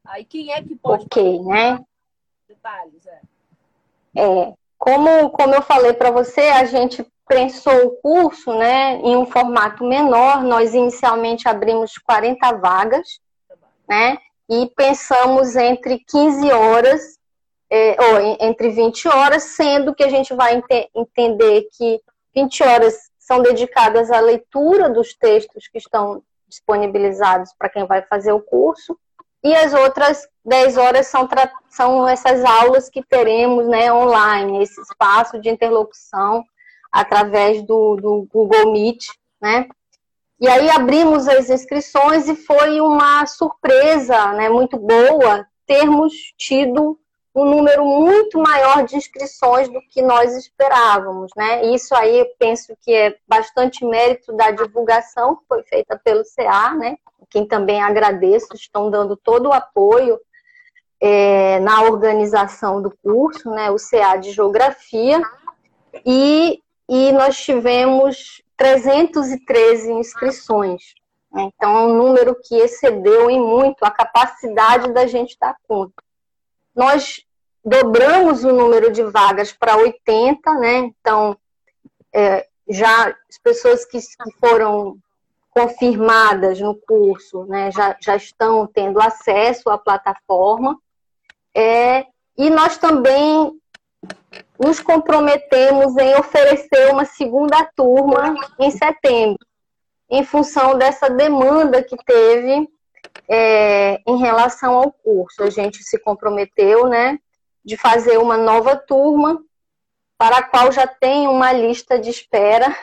Aí 0.06 0.24
quem 0.24 0.52
é 0.52 0.62
que 0.62 0.76
pode. 0.76 1.04
Ok, 1.04 1.42
né? 1.42 1.80
Detalhes, 2.48 3.06
é. 3.06 3.20
É, 4.16 4.54
como, 4.78 5.30
como 5.30 5.54
eu 5.54 5.62
falei 5.62 5.92
para 5.92 6.10
você, 6.10 6.42
a 6.42 6.64
gente 6.64 7.04
pensou 7.26 7.86
o 7.86 7.90
curso 8.02 8.52
né, 8.52 8.96
em 8.96 9.16
um 9.16 9.26
formato 9.26 9.84
menor. 9.84 10.42
Nós 10.42 10.74
inicialmente 10.74 11.48
abrimos 11.48 11.96
40 11.98 12.52
vagas, 12.58 13.20
né? 13.88 14.18
E 14.48 14.70
pensamos 14.76 15.56
entre 15.56 15.98
15 16.06 16.52
horas, 16.52 17.18
é, 17.70 17.96
ou 17.98 18.36
entre 18.40 18.68
20 18.70 19.08
horas, 19.08 19.42
sendo 19.44 19.94
que 19.94 20.04
a 20.04 20.08
gente 20.10 20.34
vai 20.34 20.56
ente 20.56 20.90
entender 20.94 21.66
que 21.72 22.00
20 22.34 22.62
horas 22.62 23.10
são 23.18 23.40
dedicadas 23.40 24.10
à 24.10 24.20
leitura 24.20 24.90
dos 24.90 25.14
textos 25.14 25.66
que 25.66 25.78
estão 25.78 26.22
disponibilizados 26.46 27.52
para 27.58 27.70
quem 27.70 27.86
vai 27.86 28.02
fazer 28.02 28.32
o 28.32 28.40
curso, 28.40 28.98
e 29.44 29.54
as 29.54 29.74
outras 29.74 30.26
10 30.44 30.78
horas 30.78 31.06
são, 31.08 31.28
são 31.68 32.08
essas 32.08 32.42
aulas 32.42 32.88
que 32.88 33.02
teremos 33.02 33.68
né, 33.68 33.92
online, 33.92 34.62
esse 34.62 34.80
espaço 34.80 35.38
de 35.38 35.50
interlocução 35.50 36.42
através 36.90 37.62
do, 37.62 37.96
do 37.96 38.26
Google 38.32 38.72
Meet, 38.72 39.04
né? 39.40 39.68
E 40.40 40.48
aí 40.48 40.68
abrimos 40.70 41.28
as 41.28 41.50
inscrições 41.50 42.28
e 42.28 42.34
foi 42.34 42.80
uma 42.80 43.26
surpresa 43.26 44.32
né, 44.32 44.48
muito 44.48 44.78
boa 44.78 45.46
termos 45.66 46.12
tido 46.36 46.98
um 47.34 47.44
número 47.44 47.84
muito 47.84 48.38
maior 48.38 48.84
de 48.84 48.96
inscrições 48.96 49.68
do 49.68 49.80
que 49.90 50.00
nós 50.00 50.36
esperávamos, 50.36 51.32
né? 51.36 51.66
Isso 51.66 51.94
aí 51.94 52.20
eu 52.20 52.26
penso 52.38 52.76
que 52.80 52.94
é 52.94 53.16
bastante 53.26 53.84
mérito 53.84 54.32
da 54.32 54.52
divulgação 54.52 55.34
que 55.36 55.42
foi 55.48 55.62
feita 55.64 56.00
pelo 56.04 56.22
CA, 56.24 56.74
né? 56.74 56.96
Quem 57.28 57.44
também 57.44 57.82
agradeço, 57.82 58.54
estão 58.54 58.88
dando 58.88 59.16
todo 59.16 59.48
o 59.48 59.52
apoio 59.52 60.20
é, 61.00 61.58
na 61.58 61.82
organização 61.82 62.80
do 62.80 62.96
curso, 63.02 63.50
né? 63.50 63.68
O 63.70 63.76
CA 63.76 64.16
de 64.16 64.30
Geografia, 64.30 65.20
e, 66.06 66.60
e 66.88 67.12
nós 67.12 67.36
tivemos 67.36 68.42
313 68.56 69.92
inscrições. 69.92 70.94
Né? 71.32 71.50
Então, 71.54 71.76
é 71.76 71.80
um 71.82 71.96
número 71.96 72.36
que 72.40 72.54
excedeu 72.54 73.28
em 73.28 73.40
muito 73.40 73.82
a 73.84 73.90
capacidade 73.90 74.92
da 74.92 75.06
gente 75.06 75.36
dar 75.40 75.56
conta. 75.66 76.02
Nós 76.74 77.23
dobramos 77.64 78.44
o 78.44 78.52
número 78.52 78.92
de 78.92 79.02
vagas 79.02 79.52
para 79.52 79.76
80, 79.76 80.54
né? 80.54 80.78
Então, 80.78 81.36
é, 82.12 82.46
já 82.68 83.08
as 83.08 83.38
pessoas 83.42 83.84
que, 83.84 83.98
foram 84.38 84.98
confirmadas 85.50 86.60
no 86.60 86.74
curso 86.74 87.44
né, 87.44 87.70
já, 87.70 87.96
já 88.00 88.16
estão 88.16 88.66
tendo 88.66 89.00
acesso 89.00 89.70
à 89.70 89.78
plataforma. 89.78 90.76
É, 91.54 92.06
e 92.36 92.50
nós 92.50 92.76
também 92.76 93.52
nos 94.58 94.80
comprometemos 94.80 95.96
em 95.96 96.16
oferecer 96.16 96.90
uma 96.90 97.04
segunda 97.04 97.64
turma 97.76 98.34
em 98.58 98.70
setembro, 98.70 99.38
em 100.10 100.24
função 100.24 100.76
dessa 100.76 101.08
demanda 101.08 101.82
que 101.82 101.96
teve 102.04 102.68
é, 103.28 104.00
em 104.06 104.18
relação 104.18 104.74
ao 104.74 104.90
curso. 104.90 105.42
A 105.42 105.50
gente 105.50 105.84
se 105.84 105.98
comprometeu, 105.98 106.88
né, 106.88 107.18
de 107.64 107.76
fazer 107.76 108.18
uma 108.18 108.36
nova 108.36 108.76
turma, 108.76 109.42
para 110.18 110.38
a 110.38 110.42
qual 110.42 110.70
já 110.70 110.86
tem 110.86 111.26
uma 111.26 111.52
lista 111.52 111.98
de 111.98 112.10
espera 112.10 112.76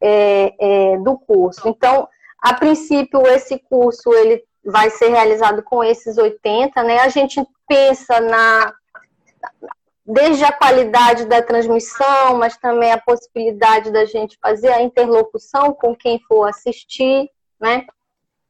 é, 0.00 0.54
é, 0.58 0.98
do 0.98 1.18
curso. 1.18 1.68
Então, 1.68 2.08
a 2.40 2.54
princípio, 2.54 3.26
esse 3.26 3.58
curso 3.58 4.12
ele 4.12 4.44
vai 4.64 4.90
ser 4.90 5.08
realizado 5.08 5.62
com 5.62 5.82
esses 5.82 6.18
80, 6.18 6.82
né? 6.82 7.00
A 7.00 7.08
gente 7.08 7.44
pensa 7.66 8.20
na 8.20 8.74
desde 10.04 10.42
a 10.42 10.52
qualidade 10.52 11.26
da 11.26 11.42
transmissão, 11.42 12.38
mas 12.38 12.56
também 12.56 12.90
a 12.90 13.00
possibilidade 13.00 13.90
da 13.90 14.06
gente 14.06 14.38
fazer 14.40 14.72
a 14.72 14.80
interlocução 14.80 15.74
com 15.74 15.94
quem 15.94 16.18
for 16.20 16.48
assistir, 16.48 17.30
né? 17.60 17.84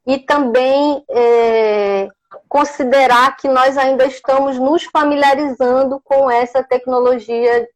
E 0.06 0.18
também 0.18 1.04
é, 1.10 2.08
considerar 2.48 3.36
que 3.36 3.48
nós 3.48 3.76
ainda 3.76 4.06
estamos 4.06 4.58
nos 4.58 4.84
familiarizando 4.84 6.00
com 6.00 6.30
essa 6.30 6.62
tecnologia, 6.62 7.68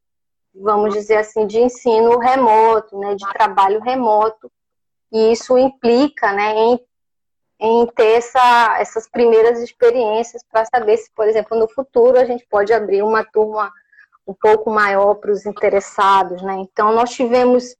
vamos 0.53 0.93
dizer 0.93 1.17
assim, 1.17 1.47
de 1.47 1.59
ensino 1.59 2.17
remoto, 2.19 2.97
né, 2.99 3.15
de 3.15 3.27
trabalho 3.33 3.79
remoto, 3.81 4.51
e 5.11 5.31
isso 5.31 5.57
implica, 5.57 6.31
né, 6.33 6.55
em, 6.55 6.79
em 7.59 7.87
ter 7.87 8.17
essa, 8.17 8.77
essas 8.79 9.07
primeiras 9.07 9.59
experiências 9.59 10.43
para 10.43 10.65
saber 10.65 10.97
se, 10.97 11.11
por 11.15 11.27
exemplo, 11.27 11.57
no 11.57 11.67
futuro 11.67 12.19
a 12.19 12.25
gente 12.25 12.45
pode 12.47 12.73
abrir 12.73 13.03
uma 13.03 13.23
turma 13.23 13.71
um 14.25 14.33
pouco 14.33 14.69
maior 14.69 15.15
para 15.15 15.31
os 15.31 15.45
interessados, 15.45 16.41
né? 16.41 16.55
Então 16.55 16.93
nós 16.93 17.11
tivemos 17.11 17.75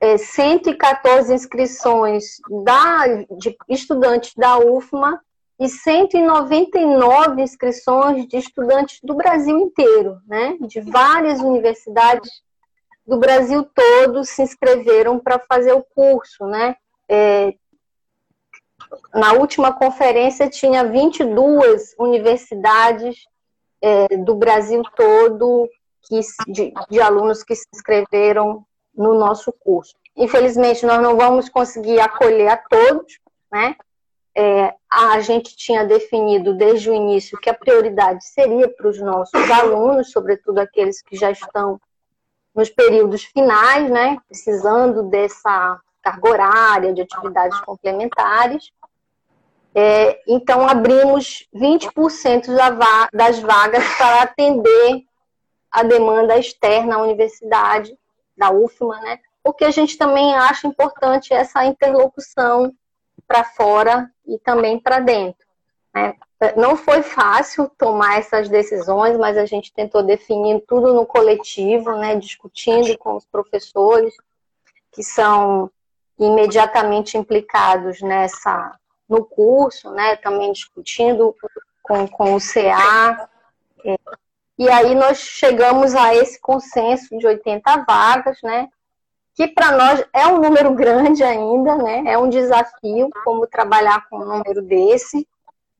é, 0.00 0.16
114 0.16 1.32
inscrições 1.32 2.38
da, 2.64 3.06
de 3.38 3.56
estudantes 3.68 4.34
da 4.34 4.58
UFMA 4.58 5.20
e 5.58 5.68
199 5.68 7.42
inscrições 7.42 8.26
de 8.28 8.36
estudantes 8.36 9.00
do 9.02 9.14
Brasil 9.14 9.58
inteiro, 9.58 10.20
né? 10.26 10.56
De 10.60 10.80
várias 10.80 11.40
universidades 11.40 12.30
do 13.06 13.18
Brasil 13.18 13.64
todo 13.74 14.24
se 14.24 14.42
inscreveram 14.42 15.18
para 15.18 15.38
fazer 15.38 15.72
o 15.72 15.82
curso, 15.82 16.46
né? 16.46 16.76
É, 17.08 17.54
na 19.14 19.32
última 19.32 19.72
conferência 19.72 20.48
tinha 20.48 20.84
22 20.84 21.94
universidades 21.98 23.16
é, 23.82 24.16
do 24.16 24.34
Brasil 24.34 24.82
todo 24.94 25.68
que, 26.02 26.20
de, 26.46 26.72
de 26.88 27.00
alunos 27.00 27.42
que 27.42 27.54
se 27.54 27.66
inscreveram 27.74 28.64
no 28.94 29.14
nosso 29.14 29.52
curso. 29.52 29.94
Infelizmente, 30.16 30.84
nós 30.86 31.00
não 31.00 31.16
vamos 31.16 31.48
conseguir 31.48 32.00
acolher 32.00 32.48
a 32.48 32.56
todos, 32.56 33.18
né? 33.50 33.76
É, 34.40 34.72
a 34.88 35.18
gente 35.18 35.56
tinha 35.56 35.84
definido 35.84 36.54
desde 36.54 36.88
o 36.88 36.94
início 36.94 37.36
que 37.40 37.50
a 37.50 37.54
prioridade 37.54 38.24
seria 38.24 38.68
para 38.68 38.86
os 38.86 39.00
nossos 39.00 39.50
alunos, 39.50 40.12
sobretudo 40.12 40.60
aqueles 40.60 41.02
que 41.02 41.16
já 41.16 41.32
estão 41.32 41.80
nos 42.54 42.70
períodos 42.70 43.24
finais, 43.24 43.90
né, 43.90 44.16
precisando 44.28 45.02
dessa 45.10 45.80
carga 46.00 46.30
horária, 46.30 46.94
de 46.94 47.02
atividades 47.02 47.60
complementares. 47.62 48.70
É, 49.74 50.22
então, 50.28 50.68
abrimos 50.68 51.48
20% 51.52 52.46
das 53.12 53.40
vagas 53.40 53.84
para 53.98 54.22
atender 54.22 55.02
a 55.68 55.82
demanda 55.82 56.38
externa 56.38 56.94
à 56.94 57.02
universidade, 57.02 57.92
da 58.36 58.52
UFMA, 58.52 59.00
né, 59.00 59.18
porque 59.42 59.64
a 59.64 59.72
gente 59.72 59.98
também 59.98 60.32
acha 60.36 60.68
importante 60.68 61.34
essa 61.34 61.64
interlocução 61.64 62.72
para 63.28 63.44
fora 63.44 64.10
e 64.26 64.38
também 64.38 64.80
para 64.80 64.98
dentro. 64.98 65.46
Né? 65.94 66.14
Não 66.56 66.76
foi 66.76 67.02
fácil 67.02 67.70
tomar 67.76 68.18
essas 68.18 68.48
decisões, 68.48 69.16
mas 69.18 69.36
a 69.36 69.44
gente 69.44 69.72
tentou 69.72 70.02
definir 70.02 70.64
tudo 70.66 70.94
no 70.94 71.04
coletivo, 71.04 71.96
né, 71.96 72.16
discutindo 72.16 72.96
com 72.96 73.16
os 73.16 73.26
professores 73.26 74.14
que 74.92 75.02
são 75.02 75.70
imediatamente 76.18 77.18
implicados 77.18 78.00
nessa 78.00 78.76
no 79.08 79.24
curso, 79.24 79.90
né, 79.90 80.16
também 80.16 80.52
discutindo 80.52 81.34
com, 81.82 82.06
com 82.06 82.34
o 82.34 82.38
CA. 82.38 83.28
É, 83.84 83.96
e 84.58 84.68
aí 84.68 84.94
nós 84.94 85.18
chegamos 85.18 85.94
a 85.94 86.14
esse 86.14 86.40
consenso 86.40 87.16
de 87.16 87.26
80 87.26 87.84
vagas, 87.84 88.38
né, 88.42 88.68
que 89.38 89.46
para 89.46 89.70
nós 89.70 90.04
é 90.12 90.26
um 90.26 90.40
número 90.40 90.74
grande 90.74 91.22
ainda, 91.22 91.76
né? 91.76 92.02
É 92.06 92.18
um 92.18 92.28
desafio 92.28 93.08
como 93.22 93.46
trabalhar 93.46 94.04
com 94.08 94.18
um 94.18 94.24
número 94.24 94.60
desse, 94.60 95.28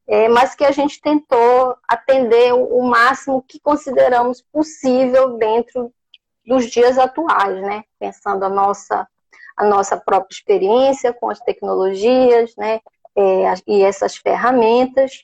é, 0.06 0.28
mas 0.28 0.54
que 0.54 0.64
a 0.64 0.70
gente 0.70 1.00
tentou 1.00 1.76
atender 1.88 2.52
o, 2.52 2.80
máximo 2.84 3.42
que 3.42 3.58
consideramos 3.58 4.40
possível 4.40 5.36
dentro 5.38 5.92
dos 6.46 6.70
dias 6.70 6.98
atuais, 6.98 7.60
né? 7.60 7.82
Pensando 7.98 8.44
a 8.44 8.48
nossa 8.48 9.08
a 9.56 9.64
nossa 9.64 9.96
própria 9.96 10.36
experiência 10.36 11.12
com 11.12 11.28
as 11.28 11.40
tecnologias, 11.40 12.54
né? 12.54 12.78
É, 13.16 13.54
e 13.66 13.82
essas 13.82 14.16
ferramentas 14.16 15.20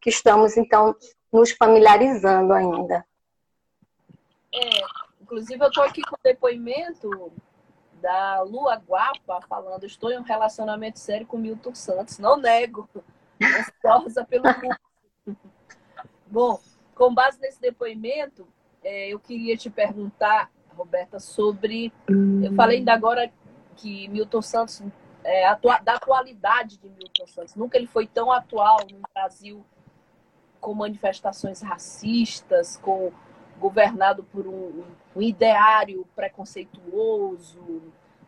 que 0.00 0.08
estamos 0.08 0.56
então 0.56 0.96
nos 1.30 1.50
familiarizando 1.50 2.54
ainda. 2.54 3.04
É, 4.54 4.80
inclusive 5.20 5.62
eu 5.62 5.68
estou 5.68 5.84
aqui 5.84 6.00
com 6.00 6.16
o 6.16 6.24
depoimento 6.24 7.30
da 8.04 8.42
Lua 8.42 8.76
Guapa 8.76 9.40
falando: 9.48 9.86
Estou 9.86 10.10
em 10.12 10.18
um 10.18 10.22
relacionamento 10.22 10.98
sério 10.98 11.26
com 11.26 11.38
Milton 11.38 11.74
Santos. 11.74 12.18
Não 12.18 12.36
nego. 12.36 12.86
Ansiosa 13.42 14.26
pelo 14.26 14.44
curso. 14.44 15.40
Bom, 16.26 16.60
com 16.94 17.14
base 17.14 17.40
nesse 17.40 17.58
depoimento, 17.58 18.46
é, 18.82 19.08
eu 19.08 19.18
queria 19.18 19.56
te 19.56 19.70
perguntar, 19.70 20.50
Roberta, 20.76 21.18
sobre. 21.18 21.90
Eu 22.42 22.54
falei 22.54 22.78
ainda 22.78 22.92
agora 22.92 23.32
que 23.76 24.06
Milton 24.08 24.42
Santos, 24.42 24.82
é, 25.24 25.46
atua, 25.46 25.78
da 25.78 25.94
atualidade 25.94 26.76
de 26.76 26.90
Milton 26.90 27.26
Santos. 27.26 27.54
Nunca 27.54 27.78
ele 27.78 27.86
foi 27.86 28.06
tão 28.06 28.30
atual 28.30 28.80
no 28.92 29.00
Brasil 29.14 29.64
com 30.60 30.74
manifestações 30.74 31.62
racistas, 31.62 32.76
com 32.76 33.10
governado 33.58 34.24
por 34.24 34.46
um, 34.46 34.84
um 35.14 35.22
ideário 35.22 36.06
preconceituoso, 36.14 37.82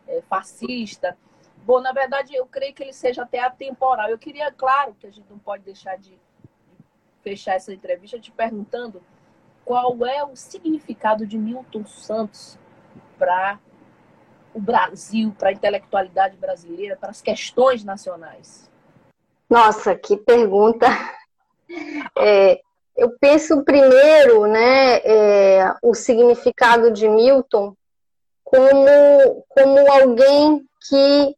é, 0.07 0.21
fascista. 0.21 1.17
Bom, 1.65 1.81
na 1.81 1.91
verdade, 1.91 2.33
eu 2.33 2.45
creio 2.45 2.73
que 2.73 2.83
ele 2.83 2.93
seja 2.93 3.23
até 3.23 3.39
atemporal. 3.39 4.09
Eu 4.09 4.17
queria, 4.17 4.51
claro, 4.51 4.95
que 4.99 5.07
a 5.07 5.11
gente 5.11 5.29
não 5.29 5.37
pode 5.37 5.63
deixar 5.63 5.97
de 5.97 6.17
fechar 7.21 7.55
essa 7.55 7.73
entrevista 7.73 8.19
te 8.19 8.31
perguntando 8.31 9.03
qual 9.65 10.05
é 10.05 10.23
o 10.23 10.35
significado 10.35 11.27
de 11.27 11.37
Milton 11.37 11.85
Santos 11.85 12.57
para 13.17 13.59
o 14.53 14.61
Brasil, 14.61 15.35
para 15.37 15.49
a 15.49 15.51
intelectualidade 15.51 16.37
brasileira, 16.37 16.95
para 16.95 17.09
as 17.09 17.21
questões 17.21 17.83
nacionais. 17.83 18.71
Nossa, 19.49 19.93
que 19.93 20.15
pergunta 20.15 20.87
é, 22.17 22.61
eu 22.97 23.11
penso 23.19 23.63
primeiro, 23.63 24.47
né, 24.47 24.97
é, 25.03 25.75
o 25.83 25.93
significado 25.93 26.91
de 26.91 27.07
Milton 27.07 27.75
como, 28.43 29.45
como 29.49 29.91
alguém 29.91 30.65
que 30.89 31.35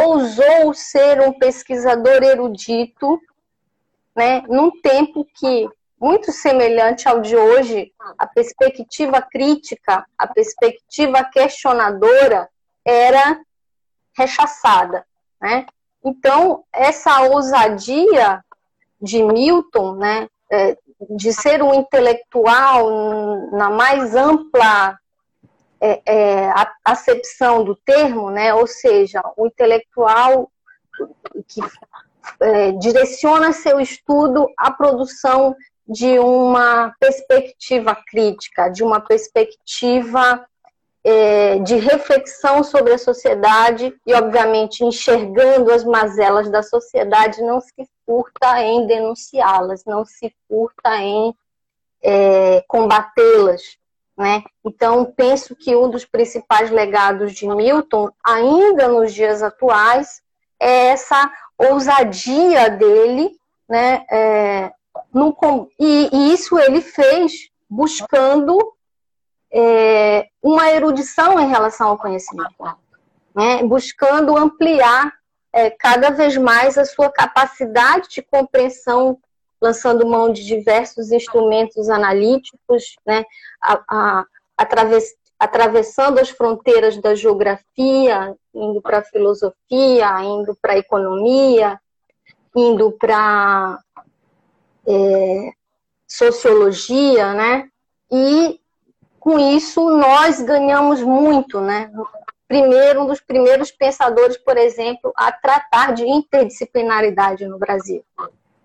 ousou 0.00 0.72
ser 0.72 1.20
um 1.20 1.32
pesquisador 1.32 2.22
erudito 2.22 3.20
né, 4.16 4.42
num 4.48 4.70
tempo 4.80 5.26
que 5.34 5.68
muito 6.00 6.32
semelhante 6.32 7.08
ao 7.08 7.20
de 7.20 7.36
hoje, 7.36 7.92
a 8.18 8.26
perspectiva 8.26 9.22
crítica, 9.22 10.04
a 10.18 10.26
perspectiva 10.26 11.22
questionadora 11.22 12.48
era 12.84 13.40
rechaçada, 14.16 15.06
né? 15.40 15.64
Então, 16.04 16.64
essa 16.72 17.22
ousadia 17.22 18.44
de 19.00 19.22
Milton, 19.22 19.94
né, 19.94 20.28
é, 20.50 20.76
de 21.10 21.32
ser 21.32 21.62
um 21.62 21.74
intelectual 21.74 23.50
na 23.52 23.70
mais 23.70 24.14
ampla 24.14 24.98
é, 25.80 26.00
é, 26.06 26.52
acepção 26.84 27.64
do 27.64 27.74
termo, 27.74 28.30
né, 28.30 28.54
ou 28.54 28.66
seja, 28.66 29.20
o 29.36 29.46
intelectual 29.46 30.50
que 31.48 31.60
é, 32.40 32.72
direciona 32.72 33.52
seu 33.52 33.80
estudo 33.80 34.48
à 34.56 34.70
produção 34.70 35.56
de 35.88 36.18
uma 36.18 36.94
perspectiva 37.00 37.96
crítica, 38.06 38.68
de 38.68 38.84
uma 38.84 39.00
perspectiva 39.00 40.46
é, 41.04 41.58
de 41.58 41.76
reflexão 41.76 42.62
sobre 42.62 42.92
a 42.92 42.98
sociedade 42.98 43.92
e, 44.06 44.14
obviamente, 44.14 44.84
enxergando 44.84 45.72
as 45.72 45.84
mazelas 45.84 46.48
da 46.48 46.62
sociedade, 46.62 47.42
não 47.42 47.60
se 47.60 47.72
furta 48.06 48.60
em 48.62 48.86
denunciá-las, 48.86 49.84
não 49.84 50.04
se 50.04 50.34
furta 50.48 50.96
em 50.96 51.34
é, 52.02 52.64
combatê-las. 52.66 53.78
Né? 54.16 54.44
Então, 54.64 55.04
penso 55.04 55.56
que 55.56 55.74
um 55.74 55.88
dos 55.88 56.04
principais 56.04 56.70
legados 56.70 57.32
de 57.32 57.46
Milton, 57.46 58.10
ainda 58.22 58.88
nos 58.88 59.14
dias 59.14 59.42
atuais, 59.42 60.22
é 60.60 60.86
essa 60.88 61.30
ousadia 61.58 62.70
dele, 62.70 63.36
né? 63.68 64.04
É, 64.10 64.72
no, 65.12 65.36
e, 65.78 66.10
e, 66.12 66.32
isso 66.32 66.58
ele 66.58 66.80
fez 66.80 67.32
buscando 67.68 68.58
é, 69.52 70.28
uma 70.42 70.70
erudição 70.70 71.40
em 71.40 71.48
relação 71.48 71.88
ao 71.88 71.98
conhecimento, 71.98 72.54
né? 73.34 73.62
buscando 73.64 74.36
ampliar 74.36 75.12
é, 75.52 75.70
cada 75.70 76.10
vez 76.10 76.36
mais 76.36 76.78
a 76.78 76.84
sua 76.84 77.10
capacidade 77.10 78.08
de 78.08 78.22
compreensão, 78.22 79.18
lançando 79.60 80.06
mão 80.06 80.32
de 80.32 80.44
diversos 80.44 81.12
instrumentos 81.12 81.88
analíticos, 81.88 82.96
né? 83.06 83.24
a, 83.62 83.82
a, 83.88 84.26
através, 84.56 85.14
atravessando 85.38 86.18
as 86.18 86.30
fronteiras 86.30 86.96
da 86.98 87.14
geografia, 87.14 88.34
indo 88.54 88.80
para 88.80 88.98
a 88.98 89.04
filosofia, 89.04 90.22
indo 90.22 90.56
para 90.60 90.74
a 90.74 90.78
economia, 90.78 91.80
indo 92.56 92.92
para 92.92 93.78
é, 94.86 95.52
sociologia, 96.06 97.32
né? 97.34 97.68
E 98.10 98.60
com 99.18 99.38
isso 99.38 99.88
nós 99.96 100.42
ganhamos 100.42 101.00
muito, 101.00 101.60
né? 101.60 101.90
Primeiro, 102.52 103.04
um 103.04 103.06
dos 103.06 103.18
primeiros 103.18 103.70
pensadores, 103.70 104.36
por 104.36 104.58
exemplo, 104.58 105.10
a 105.16 105.32
tratar 105.32 105.94
de 105.94 106.06
interdisciplinaridade 106.06 107.46
no 107.46 107.58
Brasil. 107.58 108.04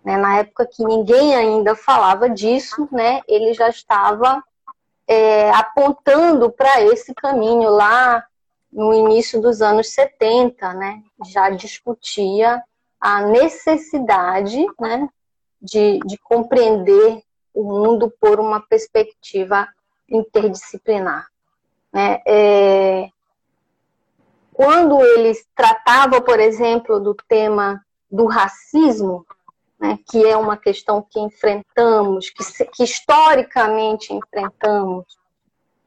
Né? 0.03 0.17
Na 0.17 0.39
época 0.39 0.67
que 0.69 0.83
ninguém 0.83 1.33
ainda 1.33 1.73
falava 1.73 2.29
disso, 2.29 2.89
né? 2.91 3.21
Ele 3.25 3.53
já 3.53 3.69
estava 3.69 4.43
é, 5.07 5.49
apontando 5.51 6.51
para 6.51 6.81
esse 6.81 7.13
caminho 7.13 7.69
lá 7.69 8.25
no 8.69 8.93
início 8.93 9.39
dos 9.39 9.61
anos 9.61 9.93
70, 9.93 10.73
né? 10.73 11.01
Já 11.25 11.49
discutia 11.49 12.61
a 12.99 13.21
necessidade, 13.21 14.65
né? 14.81 15.07
De, 15.61 15.99
de 15.99 16.17
compreender 16.17 17.23
o 17.53 17.63
mundo 17.63 18.13
por 18.19 18.37
uma 18.41 18.59
perspectiva 18.59 19.65
interdisciplinar. 20.09 21.25
Né? 21.93 22.19
É, 22.27 23.09
quando 24.57 24.99
eles 25.03 25.45
tratavam, 25.55 26.19
por 26.19 26.39
exemplo, 26.39 26.99
do 26.99 27.13
tema 27.13 27.79
do 28.09 28.25
racismo, 28.25 29.23
né, 29.79 29.99
que 30.09 30.25
é 30.25 30.35
uma 30.35 30.57
questão 30.57 30.99
que 30.99 31.19
enfrentamos, 31.19 32.31
que, 32.31 32.43
que 32.65 32.83
historicamente 32.83 34.11
enfrentamos, 34.11 35.05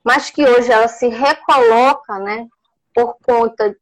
mas 0.04 0.30
que 0.30 0.46
hoje 0.46 0.70
ela 0.70 0.86
se 0.86 1.08
recoloca 1.08 2.20
né, 2.20 2.46
por 2.94 3.16
conta, 3.26 3.76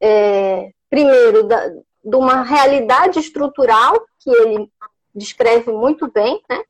é, 0.00 0.70
primeiro, 0.88 1.42
da, 1.42 1.70
de 2.04 2.16
uma 2.16 2.42
realidade 2.42 3.18
estrutural 3.18 4.00
que 4.20 4.30
ele 4.30 4.70
descreve 5.12 5.72
muito 5.72 6.08
bem, 6.12 6.40
né, 6.48 6.62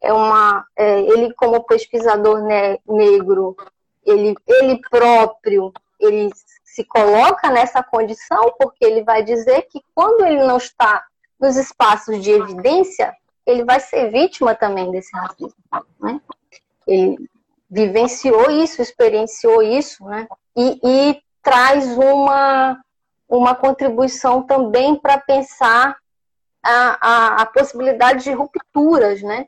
é 0.00 0.12
uma, 0.12 0.64
é, 0.76 1.00
ele 1.00 1.34
como 1.34 1.64
pesquisador 1.64 2.40
ne 2.44 2.78
negro, 2.86 3.56
ele, 4.04 4.36
ele 4.46 4.80
próprio, 4.88 5.72
ele 5.98 6.30
se 6.76 6.84
coloca 6.84 7.48
nessa 7.48 7.82
condição 7.82 8.54
porque 8.58 8.84
ele 8.84 9.02
vai 9.02 9.22
dizer 9.22 9.62
que 9.62 9.82
quando 9.94 10.26
ele 10.26 10.44
não 10.44 10.58
está 10.58 11.02
nos 11.40 11.56
espaços 11.56 12.22
de 12.22 12.30
evidência, 12.30 13.14
ele 13.46 13.64
vai 13.64 13.80
ser 13.80 14.10
vítima 14.10 14.54
também 14.54 14.90
desse 14.90 15.10
racismo. 15.16 15.54
Né? 15.98 16.20
Ele 16.86 17.30
vivenciou 17.70 18.50
isso, 18.50 18.82
experienciou 18.82 19.62
isso, 19.62 20.04
né? 20.04 20.28
e, 20.54 20.78
e 20.84 21.22
traz 21.42 21.96
uma, 21.96 22.78
uma 23.26 23.54
contribuição 23.54 24.42
também 24.42 24.96
para 24.96 25.16
pensar 25.16 25.96
a, 26.62 26.98
a, 27.00 27.42
a, 27.42 27.46
possibilidade 27.46 28.24
de 28.24 28.32
rupturas, 28.32 29.22
né? 29.22 29.46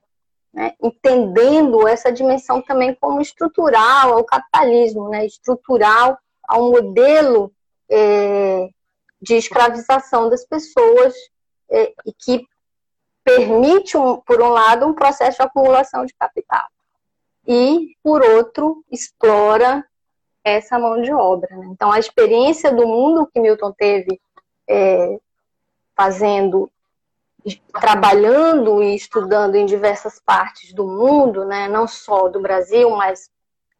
né? 0.51 0.73
entendendo 0.83 1.87
essa 1.87 2.11
dimensão 2.11 2.63
também 2.63 2.95
como 2.95 3.21
estrutural 3.21 4.15
ao 4.15 4.25
capitalismo, 4.25 5.11
né? 5.11 5.27
estrutural 5.27 6.19
ao 6.49 6.71
modelo 6.71 7.53
é, 7.91 8.71
de 9.21 9.35
escravização 9.35 10.31
das 10.31 10.45
pessoas 10.45 11.15
é, 11.71 11.93
e 12.07 12.13
que 12.13 12.47
permite, 13.23 13.97
um, 13.97 14.17
por 14.17 14.41
um 14.41 14.49
lado, 14.49 14.87
um 14.87 14.95
processo 14.95 15.37
de 15.37 15.43
acumulação 15.43 16.07
de 16.07 16.15
capital 16.15 16.67
e, 17.47 17.95
por 18.03 18.23
outro, 18.23 18.83
explora 18.91 19.85
essa 20.43 20.79
mão 20.79 21.03
de 21.03 21.13
obra. 21.13 21.55
Né? 21.55 21.69
Então, 21.71 21.93
a 21.93 21.99
experiência 21.99 22.73
do 22.73 22.87
mundo 22.87 23.29
que 23.33 23.41
Milton 23.41 23.73
teve 23.73 24.19
é, 24.67 25.19
fazendo 25.95 26.71
trabalhando 27.73 28.83
e 28.83 28.95
estudando 28.95 29.55
em 29.55 29.65
diversas 29.65 30.21
partes 30.21 30.73
do 30.73 30.87
mundo, 30.87 31.45
né, 31.45 31.69
não 31.69 31.87
só 31.87 32.29
do 32.29 32.41
Brasil, 32.41 32.91
mas 32.91 33.31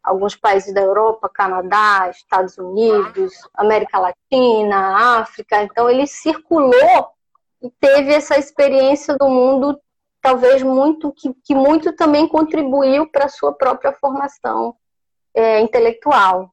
alguns 0.03 0.35
países 0.35 0.73
da 0.73 0.81
Europa, 0.81 1.29
Canadá, 1.29 2.09
Estados 2.09 2.57
Unidos, 2.57 3.33
América 3.53 3.99
Latina, 3.99 5.19
África. 5.19 5.63
Então 5.63 5.89
ele 5.89 6.07
circulou 6.07 7.09
e 7.61 7.69
teve 7.79 8.13
essa 8.13 8.37
experiência 8.37 9.15
do 9.17 9.29
mundo, 9.29 9.79
talvez 10.21 10.63
muito 10.63 11.11
que, 11.11 11.33
que 11.43 11.53
muito 11.53 11.93
também 11.93 12.27
contribuiu 12.27 13.09
para 13.11 13.25
a 13.25 13.29
sua 13.29 13.53
própria 13.53 13.93
formação 13.93 14.75
é, 15.33 15.59
intelectual. 15.59 16.51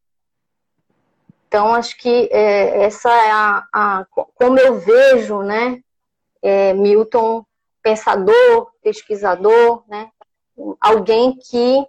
Então 1.48 1.74
acho 1.74 1.96
que 1.96 2.28
é, 2.32 2.84
essa 2.84 3.10
é 3.10 3.30
a, 3.30 3.66
a, 3.72 4.06
como 4.34 4.58
eu 4.58 4.80
vejo, 4.80 5.42
né, 5.42 5.80
é, 6.42 6.74
Milton, 6.74 7.44
pensador, 7.82 8.72
pesquisador, 8.82 9.84
né? 9.88 10.10
alguém 10.80 11.36
que 11.38 11.86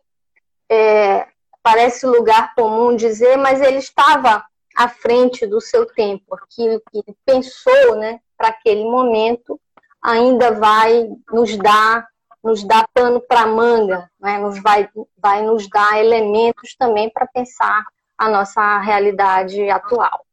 é, 0.69 1.27
parece 1.67 2.05
lugar 2.05 2.55
comum 2.55 2.95
dizer, 2.95 3.35
mas 3.35 3.59
ele 3.59 3.79
estava 3.79 4.41
à 4.73 4.87
frente 4.87 5.45
do 5.45 5.59
seu 5.59 5.85
tempo. 5.85 6.33
Aquilo 6.33 6.81
que 6.89 7.03
pensou 7.25 7.97
né, 7.97 8.21
para 8.37 8.47
aquele 8.47 8.85
momento 8.85 9.59
ainda 10.01 10.51
vai 10.51 11.09
nos 11.29 11.57
dar 11.57 12.07
nos 12.41 12.63
dar 12.63 12.87
pano 12.93 13.19
para 13.19 13.45
manga, 13.45 14.09
né? 14.17 14.37
nos 14.37 14.61
vai, 14.61 14.89
vai 15.17 15.41
nos 15.41 15.67
dar 15.67 15.99
elementos 15.99 16.73
também 16.77 17.09
para 17.09 17.27
pensar 17.27 17.83
a 18.17 18.29
nossa 18.29 18.79
realidade 18.79 19.69
atual. 19.69 20.25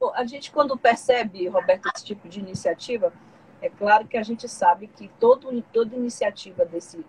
Bom, 0.00 0.10
a 0.14 0.24
gente, 0.24 0.50
quando 0.50 0.78
percebe, 0.78 1.46
Roberto, 1.48 1.90
esse 1.94 2.06
tipo 2.06 2.26
de 2.26 2.40
iniciativa, 2.40 3.12
é 3.60 3.68
claro 3.68 4.06
que 4.08 4.16
a 4.16 4.22
gente 4.22 4.48
sabe 4.48 4.86
que 4.86 5.08
todo, 5.20 5.60
toda 5.70 5.94
iniciativa 5.94 6.64
desse, 6.64 7.04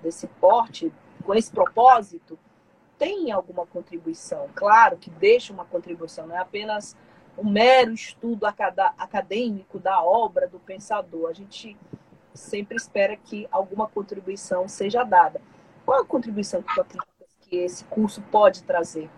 desse 0.00 0.28
porte, 0.28 0.92
com 1.24 1.34
esse 1.34 1.50
propósito, 1.50 2.38
tem 2.98 3.30
alguma 3.32 3.66
contribuição. 3.66 4.48
Claro 4.54 4.96
que 4.96 5.10
deixa 5.10 5.52
uma 5.52 5.64
contribuição, 5.64 6.26
não 6.26 6.36
é 6.36 6.38
apenas 6.38 6.96
um 7.36 7.48
mero 7.48 7.92
estudo 7.92 8.46
acadêmico 8.46 9.78
da 9.78 10.02
obra 10.02 10.48
do 10.48 10.58
pensador. 10.58 11.30
A 11.30 11.34
gente 11.34 11.76
sempre 12.34 12.76
espera 12.76 13.16
que 13.16 13.46
alguma 13.50 13.86
contribuição 13.86 14.68
seja 14.68 15.04
dada. 15.04 15.40
Qual 15.84 16.00
a 16.00 16.04
contribuição 16.04 16.62
que 16.62 16.98
que 17.48 17.56
esse 17.58 17.84
curso 17.84 18.20
pode 18.30 18.62
trazer? 18.64 19.08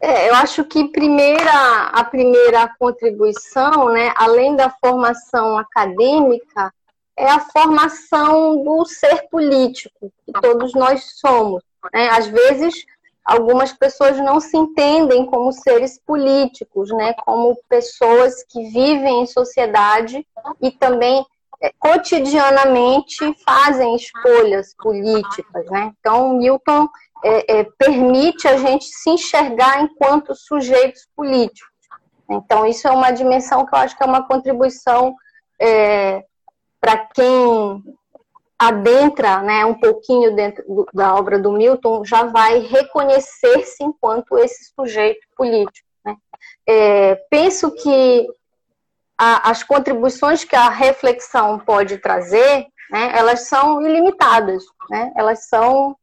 É, 0.00 0.30
eu 0.30 0.34
acho 0.34 0.64
que 0.64 0.88
primeira, 0.88 1.88
a 1.92 2.04
primeira 2.04 2.74
contribuição, 2.78 3.90
né, 3.90 4.14
além 4.16 4.56
da 4.56 4.70
formação 4.70 5.58
acadêmica, 5.58 6.72
é 7.16 7.30
a 7.30 7.40
formação 7.40 8.64
do 8.64 8.84
ser 8.86 9.28
político, 9.28 10.10
que 10.24 10.32
todos 10.40 10.72
nós 10.72 11.18
somos. 11.18 11.62
Né? 11.92 12.08
Às 12.10 12.26
vezes, 12.26 12.84
algumas 13.24 13.72
pessoas 13.72 14.18
não 14.18 14.40
se 14.40 14.56
entendem 14.56 15.26
como 15.26 15.52
seres 15.52 15.98
políticos, 16.04 16.90
né? 16.90 17.14
como 17.24 17.56
pessoas 17.68 18.42
que 18.48 18.62
vivem 18.70 19.22
em 19.22 19.26
sociedade 19.26 20.26
e 20.60 20.70
também 20.70 21.24
é, 21.62 21.70
cotidianamente 21.78 23.34
fazem 23.44 23.94
escolhas 23.94 24.74
políticas. 24.74 25.66
Né? 25.70 25.92
Então, 25.98 26.34
Milton 26.36 26.88
é, 27.22 27.60
é, 27.60 27.64
permite 27.78 28.48
a 28.48 28.56
gente 28.56 28.84
se 28.84 29.10
enxergar 29.10 29.82
enquanto 29.82 30.34
sujeitos 30.34 31.06
políticos. 31.14 31.68
Então, 32.28 32.64
isso 32.64 32.86
é 32.86 32.90
uma 32.90 33.10
dimensão 33.10 33.66
que 33.66 33.74
eu 33.74 33.78
acho 33.78 33.96
que 33.96 34.02
é 34.02 34.06
uma 34.06 34.26
contribuição 34.26 35.14
é, 35.60 36.24
para 36.80 36.96
quem 37.14 37.82
adentra 38.60 39.40
né, 39.40 39.64
um 39.64 39.72
pouquinho 39.72 40.36
dentro 40.36 40.62
do, 40.68 40.86
da 40.92 41.14
obra 41.14 41.38
do 41.38 41.50
Milton, 41.50 42.04
já 42.04 42.24
vai 42.24 42.58
reconhecer-se 42.58 43.82
enquanto 43.82 44.36
esse 44.38 44.70
sujeito 44.74 45.26
político. 45.34 45.88
Né? 46.04 46.14
É, 46.68 47.14
penso 47.30 47.70
que 47.70 48.28
a, 49.16 49.50
as 49.50 49.62
contribuições 49.62 50.44
que 50.44 50.54
a 50.54 50.68
reflexão 50.68 51.58
pode 51.58 51.96
trazer, 51.96 52.66
né, 52.90 53.12
elas 53.14 53.48
são 53.48 53.80
ilimitadas, 53.80 54.62
né? 54.90 55.10
elas 55.16 55.46
são 55.46 55.96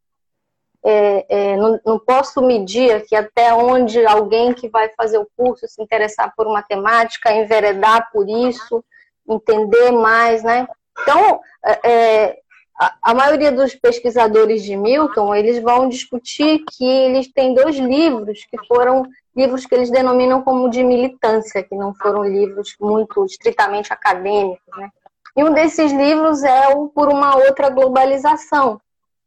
é, 0.84 1.26
é, 1.30 1.58
não, 1.58 1.80
não, 1.86 2.00
posso 2.00 2.42
medir 2.42 2.92
aqui 2.92 3.16
até 3.16 3.54
onde 3.54 4.04
alguém 4.06 4.54
que 4.54 4.70
vai 4.70 4.90
fazer 4.96 5.18
o 5.18 5.28
curso 5.36 5.68
se 5.68 5.82
interessar 5.82 6.34
por 6.36 6.48
uma 6.48 6.64
temática, 6.64 7.34
enveredar 7.34 8.10
por 8.12 8.28
isso, 8.30 8.84
entender 9.28 9.92
mais, 9.92 10.44
né? 10.44 10.66
Então, 11.02 11.42
é, 11.66 11.90
é, 11.92 12.40
a, 12.78 13.14
maioria 13.14 13.52
dos 13.52 13.74
pesquisadores 13.74 14.64
de 14.64 14.76
Milton, 14.78 15.34
eles 15.34 15.62
vão 15.62 15.90
discutir 15.90 16.64
que 16.70 16.86
eles 16.86 17.32
têm 17.32 17.54
dois 17.54 17.76
livros 17.76 18.46
que 18.46 18.58
foram 18.68 19.04
livros 19.36 19.66
que 19.66 19.74
eles 19.74 19.90
denominam 19.90 20.44
como 20.44 20.70
de 20.70 20.84
militância, 20.84 21.64
que 21.64 21.76
não 21.76 21.94
foram 21.96 22.24
livros 22.24 22.76
muito 22.80 23.26
estritamente 23.26 23.92
acadêmicos, 23.92 24.78
né? 24.78 24.90
E 25.36 25.44
um 25.44 25.54
desses 25.54 25.92
livros 25.92 26.44
é 26.44 26.70
o 26.70 26.88
Por 26.88 27.10
uma 27.10 27.36
Outra 27.36 27.70
Globalização, 27.70 28.82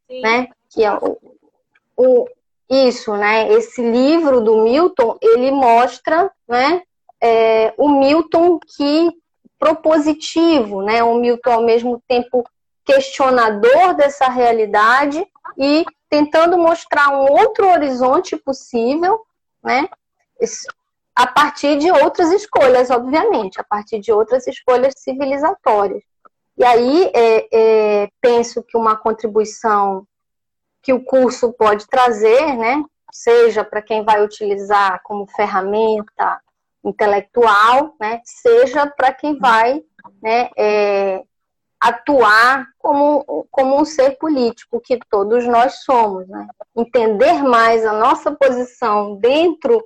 Sim. 0.08 0.20
né? 0.20 0.48
Que 0.68 0.84
é 0.84 0.92
o, 0.92 1.16
o, 1.96 2.28
isso, 2.68 3.16
né? 3.16 3.52
Esse 3.52 3.82
livro 3.82 4.40
do 4.40 4.62
Milton, 4.62 5.16
ele 5.20 5.50
mostra, 5.50 6.30
né? 6.48 6.82
É, 7.20 7.74
o 7.76 7.88
Milton 7.88 8.58
que 8.58 9.10
propositivo, 9.58 10.82
né? 10.82 11.02
O 11.02 11.14
Milton 11.16 11.52
ao 11.52 11.62
mesmo 11.62 12.02
tempo 12.08 12.44
questionador 12.90 13.94
dessa 13.94 14.28
realidade 14.28 15.24
e 15.56 15.84
tentando 16.08 16.58
mostrar 16.58 17.10
um 17.10 17.30
outro 17.30 17.68
horizonte 17.68 18.36
possível, 18.36 19.20
né? 19.62 19.88
A 21.14 21.26
partir 21.26 21.78
de 21.78 21.90
outras 21.90 22.32
escolhas, 22.32 22.90
obviamente, 22.90 23.60
a 23.60 23.64
partir 23.64 24.00
de 24.00 24.12
outras 24.12 24.46
escolhas 24.46 24.94
civilizatórias. 24.96 26.02
E 26.56 26.64
aí 26.64 27.10
é, 27.14 27.48
é, 27.52 28.08
penso 28.20 28.62
que 28.62 28.76
uma 28.76 28.96
contribuição 28.96 30.06
que 30.82 30.92
o 30.92 31.04
curso 31.04 31.52
pode 31.52 31.86
trazer, 31.86 32.56
né? 32.56 32.82
Seja 33.12 33.64
para 33.64 33.82
quem 33.82 34.04
vai 34.04 34.22
utilizar 34.24 35.00
como 35.04 35.26
ferramenta 35.26 36.40
intelectual, 36.84 37.94
né? 38.00 38.20
Seja 38.24 38.86
para 38.86 39.12
quem 39.12 39.38
vai, 39.38 39.82
né? 40.22 40.50
É, 40.56 41.22
atuar 41.80 42.68
como, 42.78 43.46
como 43.50 43.80
um 43.80 43.84
ser 43.84 44.18
político 44.18 44.80
que 44.80 44.98
todos 45.08 45.46
nós 45.46 45.82
somos, 45.82 46.28
né? 46.28 46.46
Entender 46.76 47.42
mais 47.42 47.86
a 47.86 47.92
nossa 47.92 48.30
posição 48.32 49.16
dentro 49.16 49.82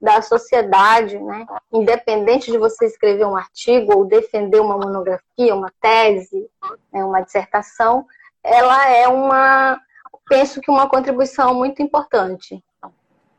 da 0.00 0.22
sociedade, 0.22 1.18
né? 1.18 1.46
Independente 1.72 2.50
de 2.50 2.56
você 2.56 2.86
escrever 2.86 3.26
um 3.26 3.36
artigo 3.36 3.94
ou 3.94 4.06
defender 4.06 4.60
uma 4.60 4.78
monografia, 4.78 5.54
uma 5.54 5.72
tese, 5.80 6.48
né? 6.92 7.04
uma 7.04 7.20
dissertação, 7.20 8.06
ela 8.42 8.88
é 8.88 9.06
uma 9.08 9.80
penso 10.28 10.60
que 10.60 10.70
uma 10.70 10.88
contribuição 10.88 11.54
muito 11.54 11.80
importante. 11.82 12.62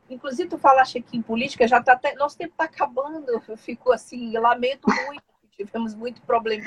Inclusive, 0.08 0.48
tu 0.48 0.58
falaste 0.58 0.98
aqui 0.98 1.18
em 1.18 1.22
política, 1.22 1.68
já 1.68 1.82
tá 1.82 1.92
até, 1.92 2.14
nosso 2.14 2.38
tempo 2.38 2.52
está 2.52 2.64
acabando, 2.64 3.42
eu 3.46 3.56
fico 3.58 3.92
assim, 3.92 4.32
lamento 4.38 4.88
muito, 5.06 5.22
tivemos 5.54 5.94
muito 5.94 6.22
problema. 6.22 6.64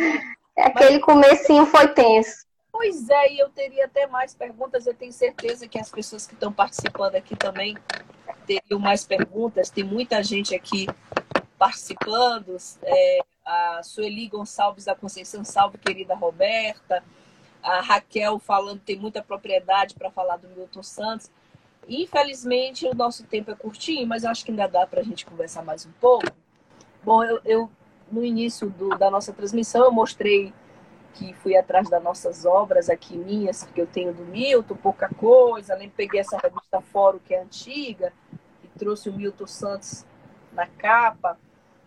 É, 0.58 0.64
aquele 0.64 1.00
Mas... 1.00 1.06
comecinho 1.06 1.66
foi 1.66 1.88
tenso. 1.90 2.46
Pois 2.72 3.10
é, 3.10 3.34
e 3.34 3.40
eu 3.40 3.50
teria 3.50 3.86
até 3.86 4.08
mais 4.08 4.34
perguntas, 4.34 4.88
eu 4.88 4.94
tenho 4.94 5.12
certeza 5.12 5.68
que 5.68 5.78
as 5.78 5.90
pessoas 5.90 6.26
que 6.26 6.34
estão 6.34 6.52
participando 6.52 7.16
aqui 7.16 7.36
também 7.36 7.78
teriam 8.46 8.80
mais 8.80 9.06
perguntas, 9.06 9.70
tem 9.70 9.84
muita 9.84 10.24
gente 10.24 10.56
aqui 10.56 10.88
participando, 11.60 12.56
é, 12.84 13.20
a 13.46 13.84
Sueli 13.84 14.28
Gonçalves 14.28 14.86
da 14.86 14.96
Conceição, 14.96 15.44
salve 15.44 15.78
querida 15.78 16.16
Roberta, 16.16 17.04
a 17.62 17.82
Raquel 17.82 18.40
falando 18.40 18.80
tem 18.80 18.98
muita 18.98 19.22
propriedade 19.22 19.94
para 19.94 20.10
falar 20.10 20.38
do 20.38 20.48
Milton 20.50 20.82
Santos. 20.82 21.30
Infelizmente, 21.88 22.88
o 22.88 22.96
nosso 22.96 23.26
tempo 23.26 23.52
é 23.52 23.56
curtinho, 23.56 24.08
mas 24.08 24.24
acho 24.26 24.46
que 24.46 24.52
ainda 24.52 24.68
dá 24.68 24.88
para 24.88 25.02
a 25.02 25.04
gente 25.04 25.26
conversar 25.26 25.64
mais 25.64 25.86
um 25.86 25.92
pouco. 26.00 26.26
Bom, 27.04 27.24
eu, 27.24 27.42
eu 27.46 27.72
no 28.12 28.24
início 28.24 28.69
do, 28.69 28.89
da 28.97 29.10
nossa 29.10 29.32
transmissão, 29.34 29.86
eu 29.86 29.91
mostrei 29.91 30.54
que 31.13 31.34
fui 31.34 31.56
atrás 31.56 31.89
das 31.89 32.02
nossas 32.04 32.45
obras 32.45 32.89
aqui 32.89 33.17
minhas, 33.17 33.63
que 33.63 33.82
eu 33.82 33.88
tenho 33.88 34.13
do 34.13 34.24
Milton, 34.26 34.76
pouca 34.76 35.10
coisa. 35.10 35.76
Nem 35.76 35.89
peguei 35.89 36.19
essa 36.19 36.38
revista 36.38 36.82
Fórum, 36.82 37.19
que 37.19 37.34
é 37.34 37.41
antiga, 37.41 38.13
e 38.63 38.67
trouxe 38.80 39.10
o 39.10 39.13
Milton 39.13 39.47
Santos 39.47 40.06
na 40.54 40.67
capa. 40.67 41.38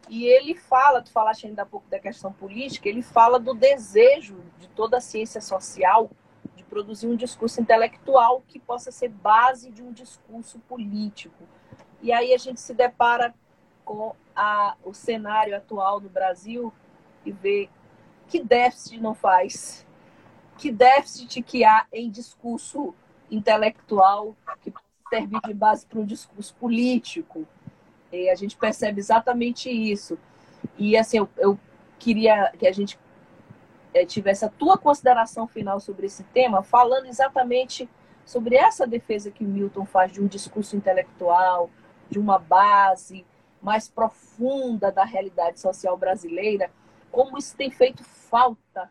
E 0.09 0.27
ele 0.27 0.55
fala, 0.55 1.01
tu 1.01 1.11
falaste 1.11 1.47
ainda 1.47 1.63
há 1.63 1.67
pouco 1.67 1.89
da 1.89 1.99
questão 1.99 2.33
política, 2.33 2.89
ele 2.89 3.03
fala 3.03 3.39
do 3.39 3.55
desejo 3.55 4.37
de 4.59 4.69
toda 4.69 4.99
a 4.99 5.01
ciência 5.01 5.41
social 5.41 6.11
de 6.55 6.63
produzir 6.63 7.07
um 7.07 7.17
discurso 7.17 7.61
intelectual 7.61 8.43
que 8.47 8.59
possa 8.59 8.93
ser 8.93 9.09
base 9.09 9.71
de 9.71 9.83
um 9.83 9.93
discurso 9.93 10.59
político. 10.69 11.45
E 12.03 12.13
aí 12.13 12.35
a 12.35 12.39
gente 12.39 12.61
se 12.61 12.75
depara 12.75 13.35
com 13.83 14.15
a, 14.35 14.77
o 14.85 14.93
cenário 14.93 15.57
atual 15.57 16.01
no 16.01 16.09
Brasil 16.09 16.73
e 17.25 17.33
vê 17.33 17.69
que 18.29 18.43
déficit 18.43 19.01
não 19.01 19.15
faz, 19.15 19.87
que 20.59 20.71
déficit 20.71 21.43
que 21.43 21.65
há 21.65 21.87
em 21.93 22.11
discurso 22.11 22.95
intelectual 23.31 24.35
que 24.61 24.71
pode 24.71 24.85
servir 25.09 25.41
de 25.47 25.55
base 25.55 25.87
para 25.87 26.01
um 26.01 26.05
discurso 26.05 26.55
político. 26.57 27.47
E 28.13 28.29
a 28.31 28.35
gente 28.35 28.57
percebe 28.57 29.01
exatamente 29.01 29.71
isso. 29.71 30.19
E 30.79 30.97
assim, 30.97 31.19
eu, 31.19 31.29
eu 31.37 31.59
queria 31.99 32.53
que 32.59 32.67
a 32.67 32.73
gente 32.73 32.99
é, 33.93 34.05
tivesse 34.05 34.45
a 34.45 34.49
tua 34.49 34.77
consideração 34.79 35.47
final 35.47 35.81
sobre 35.81 36.07
esse 36.07 36.23
tema, 36.25 36.63
falando 36.63 37.07
exatamente 37.07 37.89
sobre 38.25 38.57
essa 38.57 38.87
defesa 38.87 39.31
que 39.31 39.45
Milton 39.45 39.85
faz 39.85 40.13
de 40.13 40.21
um 40.21 40.27
discurso 40.27 40.77
intelectual, 40.77 41.71
de 42.09 42.19
uma 42.19 42.39
base 42.39 43.25
mais 43.65 43.89
profunda 43.89 44.93
da 44.93 45.05
realidade 45.05 45.59
social 45.59 45.97
brasileira, 45.97 46.71
como 47.11 47.39
isso 47.39 47.57
tem 47.57 47.71
feito 47.71 48.05
falta 48.05 48.91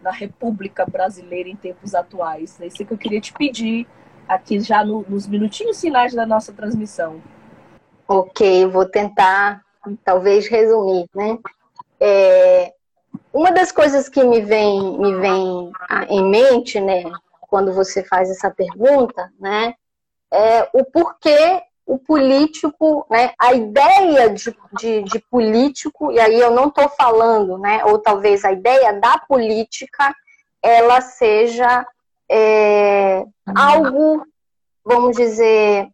na 0.00 0.10
República 0.10 0.84
Brasileira 0.84 1.48
em 1.48 1.56
tempos 1.56 1.94
atuais. 1.94 2.60
É 2.60 2.66
isso 2.66 2.84
que 2.84 2.92
eu 2.92 2.98
queria 2.98 3.20
te 3.20 3.32
pedir 3.32 3.86
aqui 4.28 4.60
já 4.60 4.84
no, 4.84 5.02
nos 5.08 5.26
minutinhos 5.26 5.80
finais 5.80 6.12
da 6.12 6.26
nossa 6.26 6.52
transmissão. 6.52 7.22
Ok, 8.06 8.66
vou 8.66 8.84
tentar 8.84 9.62
talvez 10.04 10.46
resumir, 10.46 11.08
né? 11.14 11.38
É, 11.98 12.74
uma 13.32 13.50
das 13.50 13.72
coisas 13.72 14.08
que 14.08 14.22
me 14.22 14.42
vem, 14.42 14.98
me 14.98 15.14
vem 15.16 15.72
em 16.10 16.30
mente, 16.30 16.80
né, 16.80 17.04
quando 17.40 17.72
você 17.72 18.04
faz 18.04 18.30
essa 18.30 18.50
pergunta, 18.50 19.32
né, 19.38 19.74
é 20.30 20.68
o 20.74 20.84
porquê 20.84 21.62
o 21.86 21.98
político, 21.98 23.06
né, 23.10 23.32
a 23.38 23.52
ideia 23.52 24.30
de, 24.30 24.56
de, 24.78 25.02
de 25.02 25.18
político, 25.30 26.10
e 26.10 26.18
aí 26.18 26.40
eu 26.40 26.50
não 26.50 26.68
estou 26.68 26.88
falando, 26.88 27.58
né, 27.58 27.84
ou 27.84 27.98
talvez 27.98 28.44
a 28.44 28.52
ideia 28.52 28.92
da 28.98 29.18
política, 29.18 30.14
ela 30.62 31.00
seja 31.00 31.86
é, 32.30 33.24
algo, 33.54 34.26
vamos 34.84 35.16
dizer, 35.16 35.88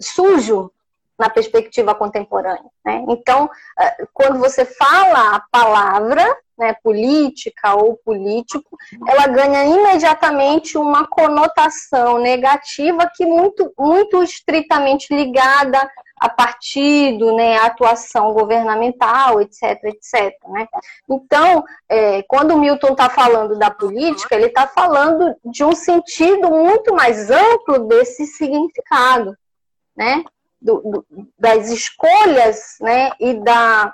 sujo, 0.00 0.72
na 1.18 1.30
perspectiva 1.30 1.94
contemporânea. 1.94 2.64
Né? 2.84 3.04
Então, 3.08 3.48
eh, 3.78 4.06
quando 4.12 4.40
você 4.40 4.64
fala 4.64 5.36
a 5.36 5.40
palavra 5.52 6.36
né, 6.62 6.76
política 6.80 7.74
ou 7.74 7.96
político, 7.96 8.78
ela 9.08 9.26
ganha 9.26 9.64
imediatamente 9.64 10.78
uma 10.78 11.04
conotação 11.08 12.20
negativa 12.20 13.10
que 13.12 13.26
muito, 13.26 13.72
muito 13.76 14.22
estritamente 14.22 15.12
ligada 15.12 15.90
a 16.16 16.28
partido, 16.28 17.34
né, 17.34 17.56
a 17.56 17.66
atuação 17.66 18.32
governamental, 18.32 19.40
etc, 19.40 19.76
etc. 19.86 20.32
Né? 20.50 20.68
Então, 21.10 21.64
é, 21.88 22.22
quando 22.22 22.54
o 22.54 22.60
Milton 22.60 22.92
está 22.92 23.10
falando 23.10 23.58
da 23.58 23.72
política, 23.72 24.36
ele 24.36 24.46
está 24.46 24.68
falando 24.68 25.34
de 25.44 25.64
um 25.64 25.74
sentido 25.74 26.48
muito 26.48 26.94
mais 26.94 27.28
amplo 27.28 27.88
desse 27.88 28.24
significado, 28.26 29.36
né? 29.96 30.22
Do, 30.60 30.80
do, 30.80 31.06
das 31.36 31.70
escolhas 31.70 32.76
né, 32.80 33.10
e 33.18 33.34
da 33.34 33.92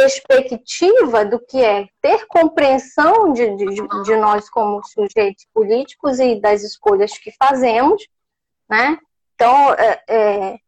perspectiva 0.00 1.26
do 1.26 1.38
que 1.38 1.62
é 1.62 1.86
ter 2.00 2.26
compreensão 2.26 3.32
de, 3.34 3.54
de, 3.56 4.02
de 4.04 4.16
nós 4.16 4.48
como 4.48 4.82
sujeitos 4.82 5.46
políticos 5.52 6.18
e 6.18 6.40
das 6.40 6.62
escolhas 6.62 7.18
que 7.18 7.30
fazemos, 7.32 8.06
né? 8.68 8.98
Então, 9.34 9.74
é, 9.74 10.02
é, 10.08 10.58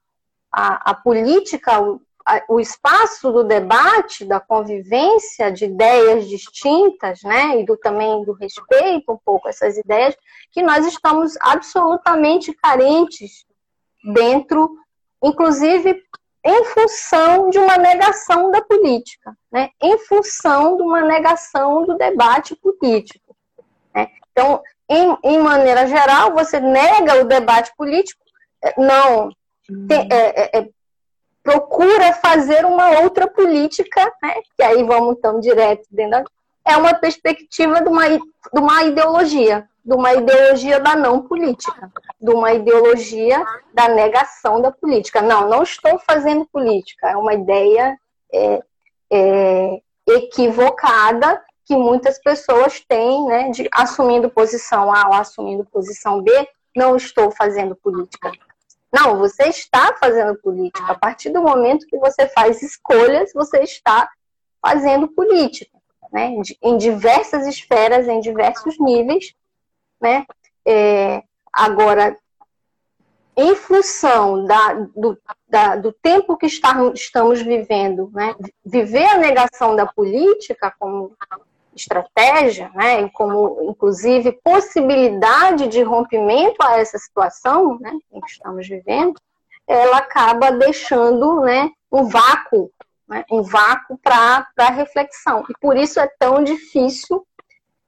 a, 0.53 0.91
a 0.91 0.95
política, 0.95 1.81
o, 1.81 2.01
a, 2.27 2.43
o 2.47 2.61
espaço 2.61 3.33
do 3.33 3.43
debate, 3.43 4.25
da 4.27 4.39
convivência 4.39 5.51
de 5.51 5.65
ideias 5.65 6.29
distintas, 6.29 7.23
né, 7.23 7.61
e 7.61 7.65
do 7.65 7.77
também 7.77 8.25
do 8.25 8.33
respeito 8.33 9.13
um 9.13 9.19
pouco 9.25 9.47
a 9.47 9.51
essas 9.51 9.79
ideias, 9.79 10.15
que 10.51 10.63
nós 10.63 10.87
estamos 10.87 11.35
absolutamente 11.41 12.53
carentes 12.53 13.47
dentro, 14.13 14.77
inclusive 15.23 16.03
em 16.45 16.65
função 16.65 17.51
de 17.51 17.59
uma 17.59 17.77
negação 17.77 18.51
da 18.51 18.61
política, 18.61 19.37
né? 19.51 19.71
em 19.81 19.97
função 19.99 20.77
de 20.77 20.83
uma 20.83 21.01
negação 21.01 21.85
do 21.85 21.97
debate 21.97 22.57
político. 22.57 23.37
Né? 23.95 24.09
Então, 24.31 24.61
em, 24.89 25.17
em 25.23 25.39
maneira 25.39 25.87
geral, 25.87 26.33
você 26.33 26.59
nega 26.59 27.21
o 27.21 27.25
debate 27.25 27.73
político, 27.77 28.21
não, 28.77 29.31
tem, 29.89 30.09
é, 30.11 30.43
é, 30.43 30.59
é, 30.59 30.69
procura 31.43 32.13
fazer 32.15 32.65
uma 32.65 33.01
outra 33.01 33.29
política, 33.29 34.05
né? 34.23 34.35
que 34.57 34.63
aí 34.65 34.83
vamos 34.83 35.21
tão 35.21 35.39
direto 35.39 35.87
dentro 35.91 36.23
da... 36.23 36.25
É 36.65 36.77
uma 36.77 36.95
perspectiva 36.95 37.81
de 37.81 37.89
uma, 37.89 38.09
de 38.09 38.21
uma 38.55 38.83
ideologia, 38.85 39.69
de 39.85 39.95
uma 39.95 40.15
ideologia 40.15 40.79
da 40.79 40.95
não 40.95 41.23
política, 41.23 41.91
de 42.21 42.31
uma 42.31 42.53
ideologia 42.53 43.45
da 43.75 43.89
negação 43.89 44.61
da 44.61 44.71
política. 44.71 45.21
Não, 45.21 45.49
não 45.49 45.63
estou 45.63 45.99
fazendo 45.99 46.47
política, 46.47 47.11
é 47.11 47.17
uma 47.17 47.35
ideia 47.35 47.99
é, 48.33 48.63
é, 49.13 49.83
equivocada 50.09 51.43
que 51.65 51.77
muitas 51.77 52.19
pessoas 52.21 52.81
têm, 52.81 53.27
né, 53.27 53.51
de 53.51 53.69
assumindo 53.73 54.31
posição 54.31 54.93
A 54.93 55.09
ou 55.09 55.15
assumindo 55.15 55.65
posição 55.65 56.23
B, 56.23 56.49
não 56.75 56.97
estou 56.97 57.31
fazendo 57.31 57.77
política. 57.77 58.31
Não, 58.93 59.19
você 59.19 59.45
está 59.45 59.97
fazendo 59.99 60.37
política. 60.37 60.93
A 60.93 60.99
partir 60.99 61.31
do 61.31 61.41
momento 61.41 61.87
que 61.87 61.99
você 61.99 62.27
faz 62.29 62.63
escolhas, 62.63 63.33
você 63.33 63.61
está 63.61 64.09
fazendo 64.61 65.09
política, 65.09 65.79
né? 66.13 66.35
Em 66.63 66.77
diversas 66.77 67.47
esferas, 67.47 68.07
em 68.07 68.21
diversos 68.21 68.79
níveis, 68.79 69.35
né? 70.03 70.27
É, 70.67 71.23
agora, 71.53 72.17
em 73.37 73.55
função 73.55 74.45
da, 74.45 74.75
do, 74.95 75.19
da, 75.49 75.77
do 75.77 75.93
tempo 75.93 76.37
que 76.37 76.47
está, 76.47 76.75
estamos 76.95 77.41
vivendo, 77.41 78.11
né? 78.13 78.35
Viver 78.65 79.07
a 79.07 79.19
negação 79.19 79.75
da 79.75 79.87
política 79.87 80.75
como 80.79 81.17
estratégia, 81.75 82.71
né, 82.75 83.09
como 83.11 83.63
inclusive 83.63 84.33
possibilidade 84.45 85.69
de 85.69 85.83
rompimento 85.83 86.57
a 86.61 86.79
essa 86.79 86.99
situação, 86.99 87.79
né, 87.81 87.93
que 88.11 88.31
estamos 88.31 88.69
vivendo, 88.69 89.15
ela 89.67 89.99
acaba 89.99 90.53
deixando, 90.53 91.41
né, 91.41 91.71
um 91.91 92.05
vácuo, 92.05 92.71
né, 93.09 93.25
um 93.31 93.43
vácuo 93.43 93.99
para 93.99 94.69
reflexão. 94.71 95.45
E 95.49 95.55
por 95.61 95.77
isso 95.77 95.99
é 95.99 96.09
tão 96.19 96.43
difícil 96.43 97.27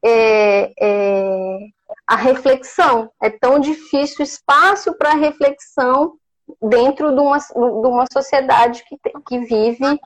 é, 0.02 0.72
é, 0.80 1.58
a 2.06 2.16
reflexão, 2.16 3.10
é 3.22 3.30
tão 3.30 3.58
difícil 3.58 4.22
espaço 4.22 4.92
para 4.94 5.14
reflexão 5.14 6.14
dentro 6.62 7.12
de 7.12 7.20
uma, 7.20 7.38
de 7.38 7.86
uma 7.88 8.04
sociedade 8.12 8.84
que, 8.84 8.98
que 9.26 9.38
vive 9.40 9.98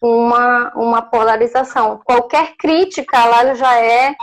uma, 0.00 0.72
uma 0.74 1.02
polarização. 1.02 2.00
Qualquer 2.04 2.56
crítica 2.56 3.18
ela 3.18 3.54
já 3.54 3.78
é, 3.78 4.14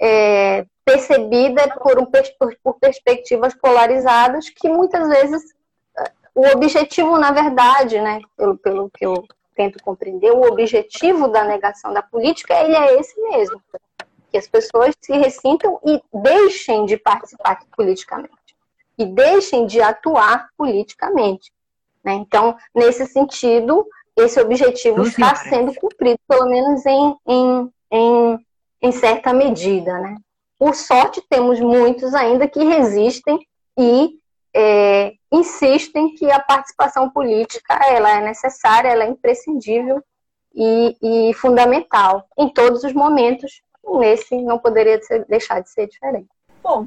é 0.00 0.66
percebida 0.84 1.68
por, 1.80 1.98
um, 1.98 2.06
por, 2.06 2.74
perspectivas 2.74 3.54
polarizadas 3.54 4.48
que 4.48 4.68
muitas 4.68 5.08
vezes 5.08 5.42
o 6.34 6.46
objetivo, 6.48 7.18
na 7.18 7.30
verdade, 7.30 8.00
né, 8.00 8.20
pelo, 8.36 8.56
pelo 8.58 8.90
que 8.90 9.04
eu 9.04 9.26
tento 9.54 9.82
compreender, 9.82 10.32
o 10.32 10.42
objetivo 10.42 11.28
da 11.28 11.44
negação 11.44 11.92
da 11.92 12.02
política 12.02 12.54
ele 12.54 12.74
é 12.74 12.98
esse 12.98 13.20
mesmo. 13.20 13.60
Que 14.32 14.38
as 14.38 14.48
pessoas 14.48 14.94
se 15.00 15.12
ressintam 15.12 15.78
e 15.84 16.02
deixem 16.12 16.86
de 16.86 16.96
participar 16.96 17.60
politicamente. 17.76 18.32
E 18.98 19.04
deixem 19.04 19.66
de 19.66 19.80
atuar 19.80 20.48
politicamente. 20.56 21.52
Né? 22.02 22.14
Então, 22.14 22.56
nesse 22.74 23.06
sentido, 23.06 23.86
esse 24.16 24.40
objetivo 24.40 25.02
está 25.02 25.34
sendo 25.36 25.74
cumprido, 25.74 26.18
pelo 26.26 26.48
menos 26.48 26.84
em, 26.84 27.16
em, 27.26 27.72
em, 27.90 28.46
em 28.82 28.92
certa 28.92 29.32
medida. 29.32 29.98
Né? 29.98 30.16
Por 30.58 30.74
sorte, 30.74 31.22
temos 31.28 31.60
muitos 31.60 32.14
ainda 32.14 32.48
que 32.48 32.64
resistem 32.64 33.38
e 33.78 34.18
é, 34.54 35.12
insistem 35.30 36.14
que 36.14 36.30
a 36.30 36.40
participação 36.40 37.08
política 37.10 37.74
ela 37.86 38.10
é 38.10 38.20
necessária, 38.20 38.88
ela 38.88 39.04
é 39.04 39.08
imprescindível 39.08 40.02
e, 40.54 41.30
e 41.30 41.34
fundamental 41.34 42.26
em 42.38 42.48
todos 42.48 42.84
os 42.84 42.92
momentos. 42.92 43.62
Nesse 43.84 44.40
não 44.42 44.58
poderia 44.58 45.00
ser, 45.02 45.24
deixar 45.26 45.60
de 45.60 45.70
ser 45.70 45.88
diferente. 45.88 46.28
Bom, 46.62 46.86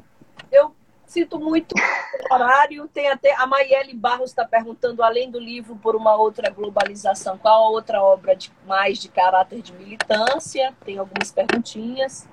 eu 0.50 0.72
Sinto 1.06 1.38
muito 1.38 1.72
o 1.74 2.34
horário. 2.34 2.88
Tem 2.88 3.08
até 3.08 3.32
a 3.34 3.46
Maiele 3.46 3.94
Barros 3.94 4.30
está 4.30 4.44
perguntando, 4.44 5.02
além 5.02 5.30
do 5.30 5.38
livro 5.38 5.76
por 5.76 5.94
uma 5.94 6.16
outra 6.16 6.50
globalização, 6.50 7.38
qual 7.38 7.66
a 7.66 7.70
outra 7.70 8.02
obra 8.02 8.34
de, 8.34 8.52
mais 8.66 8.98
de 8.98 9.08
caráter 9.08 9.62
de 9.62 9.72
militância? 9.72 10.74
Tem 10.84 10.98
algumas 10.98 11.30
perguntinhas. 11.30 12.28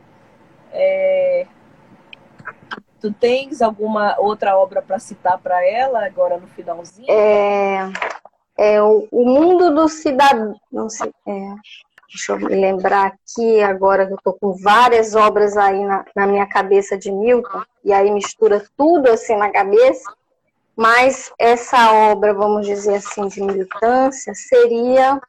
É... 0.72 1.46
Tu 3.00 3.14
tens 3.14 3.62
alguma 3.62 4.18
outra 4.18 4.58
obra 4.58 4.82
para 4.82 4.98
citar 4.98 5.38
para 5.38 5.64
ela 5.66 6.06
agora 6.06 6.38
no 6.38 6.48
finalzinho? 6.48 7.12
É, 7.12 7.92
é 8.58 8.82
o, 8.82 9.08
o 9.12 9.26
mundo 9.26 9.76
do 9.76 9.88
cidadão. 9.88 10.60
Não 10.72 10.90
sei. 10.90 11.14
É, 11.28 11.54
Deixa 12.14 12.34
eu 12.34 12.38
me 12.38 12.56
lembrar 12.56 13.08
aqui, 13.08 13.60
agora 13.62 14.06
que 14.06 14.14
eu 14.14 14.18
estou 14.18 14.34
com 14.34 14.54
várias 14.54 15.16
obras 15.16 15.58
aí 15.58 15.84
na, 15.84 16.06
na 16.16 16.28
minha 16.28 16.46
cabeça 16.46 16.96
de 16.96 17.12
Milton, 17.12 17.64
e 17.84 17.92
aí 17.92 18.12
mistura 18.12 18.64
tudo 18.78 19.10
assim 19.10 19.36
na 19.36 19.52
cabeça, 19.52 20.14
mas 20.76 21.34
essa 21.40 21.92
obra, 21.92 22.32
vamos 22.32 22.68
dizer 22.68 22.96
assim, 22.96 23.28
de 23.28 23.42
militância, 23.42 24.32
seria 24.36 25.20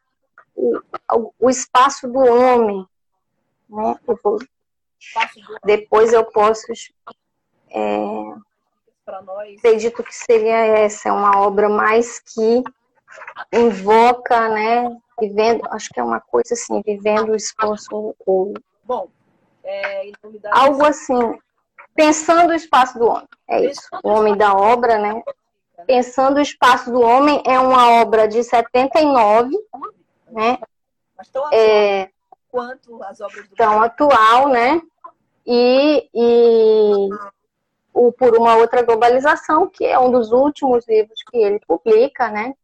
o, 0.55 1.33
o 1.40 1.49
espaço 1.49 2.07
do 2.07 2.18
homem. 2.18 2.87
Né? 3.68 3.99
Eu 4.07 4.18
vou, 4.23 4.38
depois 5.64 6.12
eu 6.12 6.25
posso. 6.25 6.66
É, 7.70 8.35
acredito 9.57 10.03
que 10.03 10.14
seria 10.14 10.66
essa, 10.66 11.09
é 11.09 11.12
uma 11.12 11.38
obra 11.40 11.70
mais 11.70 12.20
que 12.20 12.62
invoca, 13.53 14.48
né, 14.48 14.96
vivendo, 15.20 15.62
acho 15.70 15.88
que 15.90 16.00
é 16.00 16.03
uma 16.03 16.20
coisa 16.20 16.55
assim, 16.55 16.83
vivendo 16.83 17.31
o 17.31 17.37
esforço 17.37 18.14
ou 18.27 18.55
Bom, 18.83 19.09
é, 19.62 20.11
algo 20.50 20.85
assim, 20.85 21.38
pensando 21.94 22.50
o 22.50 22.55
espaço 22.55 22.98
do 22.98 23.07
homem, 23.07 23.29
é 23.48 23.64
isso, 23.64 23.88
o 24.03 24.09
homem 24.09 24.37
da 24.37 24.53
obra, 24.55 24.98
né? 24.98 25.22
Pensando 25.87 26.38
o 26.38 26.42
espaço 26.42 26.90
do 26.90 27.00
homem 27.00 27.42
é 27.46 27.59
uma 27.59 28.00
obra 28.00 28.27
de 28.27 28.43
79, 28.43 29.51
né? 30.30 30.59
Mas 31.16 31.28
tão 31.28 31.47
atual 31.47 31.61
é, 31.61 32.11
quanto 32.49 33.03
as 33.03 33.20
obras 33.20 33.49
do 33.49 33.57
tão 33.57 33.82
atual, 33.82 34.49
né? 34.49 34.80
E, 35.47 36.09
e 36.14 37.09
o 37.93 38.12
Por 38.12 38.36
uma 38.36 38.57
Outra 38.57 38.82
Globalização, 38.82 39.68
que 39.68 39.84
é 39.84 39.99
um 39.99 40.11
dos 40.11 40.32
últimos 40.32 40.86
livros 40.89 41.22
que 41.30 41.36
ele 41.36 41.61
publica, 41.66 42.28
né? 42.30 42.55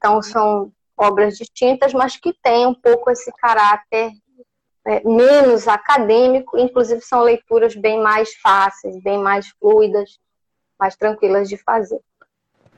Então, 0.00 0.22
são 0.22 0.72
obras 0.96 1.36
distintas, 1.36 1.92
mas 1.92 2.16
que 2.16 2.32
têm 2.42 2.66
um 2.66 2.74
pouco 2.74 3.10
esse 3.10 3.30
caráter 3.32 4.12
é, 4.86 5.06
menos 5.06 5.68
acadêmico, 5.68 6.58
inclusive 6.58 7.02
são 7.02 7.20
leituras 7.20 7.76
bem 7.76 8.00
mais 8.00 8.34
fáceis, 8.36 8.98
bem 9.02 9.18
mais 9.18 9.48
fluidas, 9.60 10.18
mais 10.78 10.96
tranquilas 10.96 11.50
de 11.50 11.58
fazer. 11.58 12.00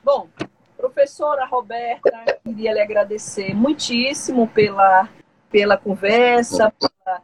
Bom, 0.03 0.27
Professora 0.75 1.45
Roberta, 1.45 2.11
queria 2.43 2.73
lhe 2.73 2.81
agradecer 2.81 3.53
muitíssimo 3.55 4.49
pela, 4.49 5.07
pela 5.49 5.77
conversa, 5.77 6.73
pela, 6.77 7.21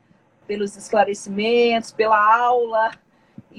pelos 0.47 0.77
esclarecimentos, 0.77 1.91
pela 1.91 2.17
aula. 2.17 2.91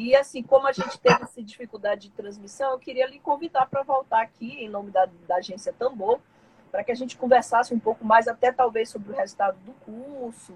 E 0.01 0.17
assim, 0.17 0.43
como 0.43 0.67
a 0.67 0.73
gente 0.73 0.99
teve 0.99 1.23
essa 1.23 1.43
dificuldade 1.43 2.09
de 2.09 2.11
transmissão, 2.11 2.73
eu 2.73 2.79
queria 2.79 3.07
lhe 3.07 3.19
convidar 3.19 3.67
para 3.67 3.83
voltar 3.83 4.23
aqui, 4.23 4.65
em 4.65 4.67
nome 4.67 4.91
da, 4.91 5.07
da 5.29 5.37
agência 5.37 5.75
Tambor, 5.79 6.19
para 6.73 6.83
que 6.83 6.91
a 6.91 6.95
gente 6.95 7.19
conversasse 7.19 7.75
um 7.75 7.79
pouco 7.79 8.03
mais, 8.03 8.27
até 8.27 8.51
talvez 8.51 8.89
sobre 8.89 9.13
o 9.13 9.15
resultado 9.15 9.59
do 9.59 9.73
curso, 9.85 10.55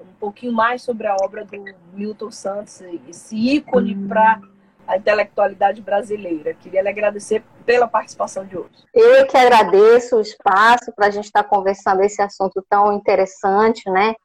um 0.00 0.12
pouquinho 0.18 0.52
mais 0.52 0.82
sobre 0.82 1.06
a 1.06 1.14
obra 1.22 1.44
do 1.44 1.64
Milton 1.92 2.32
Santos, 2.32 2.80
esse 3.08 3.36
ícone 3.36 3.94
hum. 3.94 4.08
para 4.08 4.40
a 4.88 4.96
intelectualidade 4.96 5.80
brasileira. 5.80 6.52
Queria 6.54 6.82
lhe 6.82 6.88
agradecer 6.88 7.44
pela 7.64 7.86
participação 7.86 8.44
de 8.44 8.58
hoje. 8.58 8.84
Eu 8.92 9.24
que 9.28 9.36
agradeço 9.36 10.16
o 10.16 10.20
espaço 10.20 10.92
para 10.96 11.06
a 11.06 11.10
gente 11.10 11.26
estar 11.26 11.44
conversando 11.44 12.02
esse 12.02 12.20
assunto 12.20 12.60
tão 12.68 12.92
interessante, 12.92 13.88
né? 13.88 14.16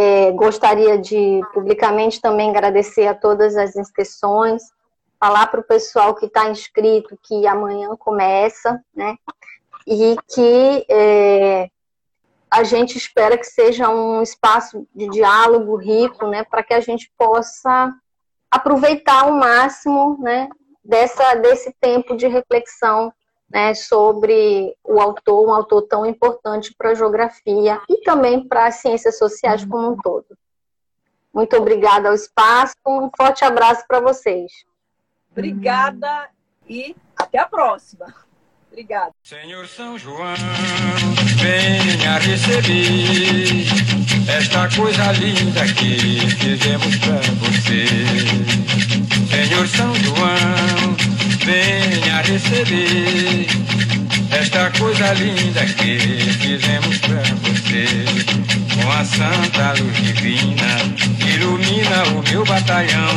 É, 0.00 0.30
gostaria 0.30 0.96
de 0.96 1.40
publicamente 1.52 2.20
também 2.20 2.50
agradecer 2.50 3.08
a 3.08 3.16
todas 3.16 3.56
as 3.56 3.74
inscrições, 3.74 4.62
falar 5.18 5.48
para 5.48 5.58
o 5.58 5.64
pessoal 5.64 6.14
que 6.14 6.26
está 6.26 6.48
inscrito 6.48 7.18
que 7.24 7.48
amanhã 7.48 7.96
começa, 7.96 8.80
né? 8.94 9.16
E 9.84 10.14
que 10.32 10.86
é, 10.88 11.68
a 12.48 12.62
gente 12.62 12.96
espera 12.96 13.36
que 13.36 13.46
seja 13.46 13.88
um 13.88 14.22
espaço 14.22 14.86
de 14.94 15.08
diálogo 15.08 15.74
rico, 15.74 16.28
né, 16.28 16.44
para 16.44 16.62
que 16.62 16.74
a 16.74 16.80
gente 16.80 17.10
possa 17.18 17.92
aproveitar 18.48 19.24
ao 19.24 19.32
máximo, 19.32 20.16
né, 20.20 20.48
dessa 20.84 21.34
desse 21.34 21.74
tempo 21.80 22.16
de 22.16 22.28
reflexão, 22.28 23.12
né, 23.50 23.74
sobre 23.74 24.74
o 24.84 25.00
autor, 25.00 25.46
um 25.46 25.52
autor 25.52 25.82
tão 25.82 26.04
importante 26.04 26.74
para 26.76 26.90
a 26.90 26.94
geografia 26.94 27.80
e 27.88 28.02
também 28.02 28.46
para 28.46 28.66
as 28.66 28.76
ciências 28.76 29.18
sociais 29.18 29.64
como 29.64 29.92
um 29.92 29.96
todo. 29.96 30.36
Muito 31.32 31.56
obrigada 31.56 32.08
ao 32.08 32.14
espaço, 32.14 32.74
um 32.86 33.10
forte 33.16 33.44
abraço 33.44 33.84
para 33.86 34.00
vocês. 34.00 34.50
Obrigada 35.30 36.28
e 36.68 36.96
até 37.16 37.38
a 37.38 37.46
próxima. 37.46 38.12
Obrigada. 38.70 39.12
Senhor 39.22 39.66
São 39.66 39.98
João, 39.98 40.34
venha 41.36 42.18
receber 42.18 43.66
esta 44.28 44.68
coisa 44.76 45.10
linda 45.12 45.64
que 45.74 46.20
fizemos 46.36 46.96
pra 46.98 47.16
você. 47.40 47.86
Senhor 49.30 49.66
São 49.68 49.94
João, 49.94 51.17
venha 51.48 52.20
receber 52.20 53.46
esta 54.30 54.70
coisa 54.78 55.14
linda 55.14 55.64
que 55.64 55.98
fizemos 55.98 56.98
pra 56.98 57.22
você. 57.42 57.86
Com 58.74 58.92
a 58.92 59.04
santa 59.04 59.72
luz 59.80 59.96
divina, 59.96 60.66
ilumina 61.26 62.02
o 62.14 62.22
meu 62.30 62.44
batalhão. 62.44 63.16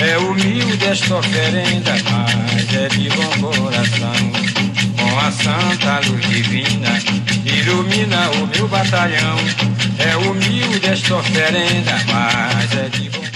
É 0.00 0.16
humilde 0.18 0.86
esta 0.86 1.16
oferenda, 1.16 1.94
mas 2.10 2.74
é 2.74 2.88
de 2.88 3.08
bom 3.08 3.50
coração 3.50 4.32
com 4.96 5.18
a 5.18 5.32
santa 5.32 6.00
luz 6.08 6.28
divina, 6.28 6.90
ilumina 7.44 8.30
o 8.30 8.46
meu 8.46 8.68
batalhão. 8.68 9.36
É 9.98 10.16
humilde 10.16 10.86
esta 10.86 11.16
oferenda, 11.16 12.00
mas 12.06 12.72
é 12.76 12.88
de 12.88 13.10
bom. 13.10 13.33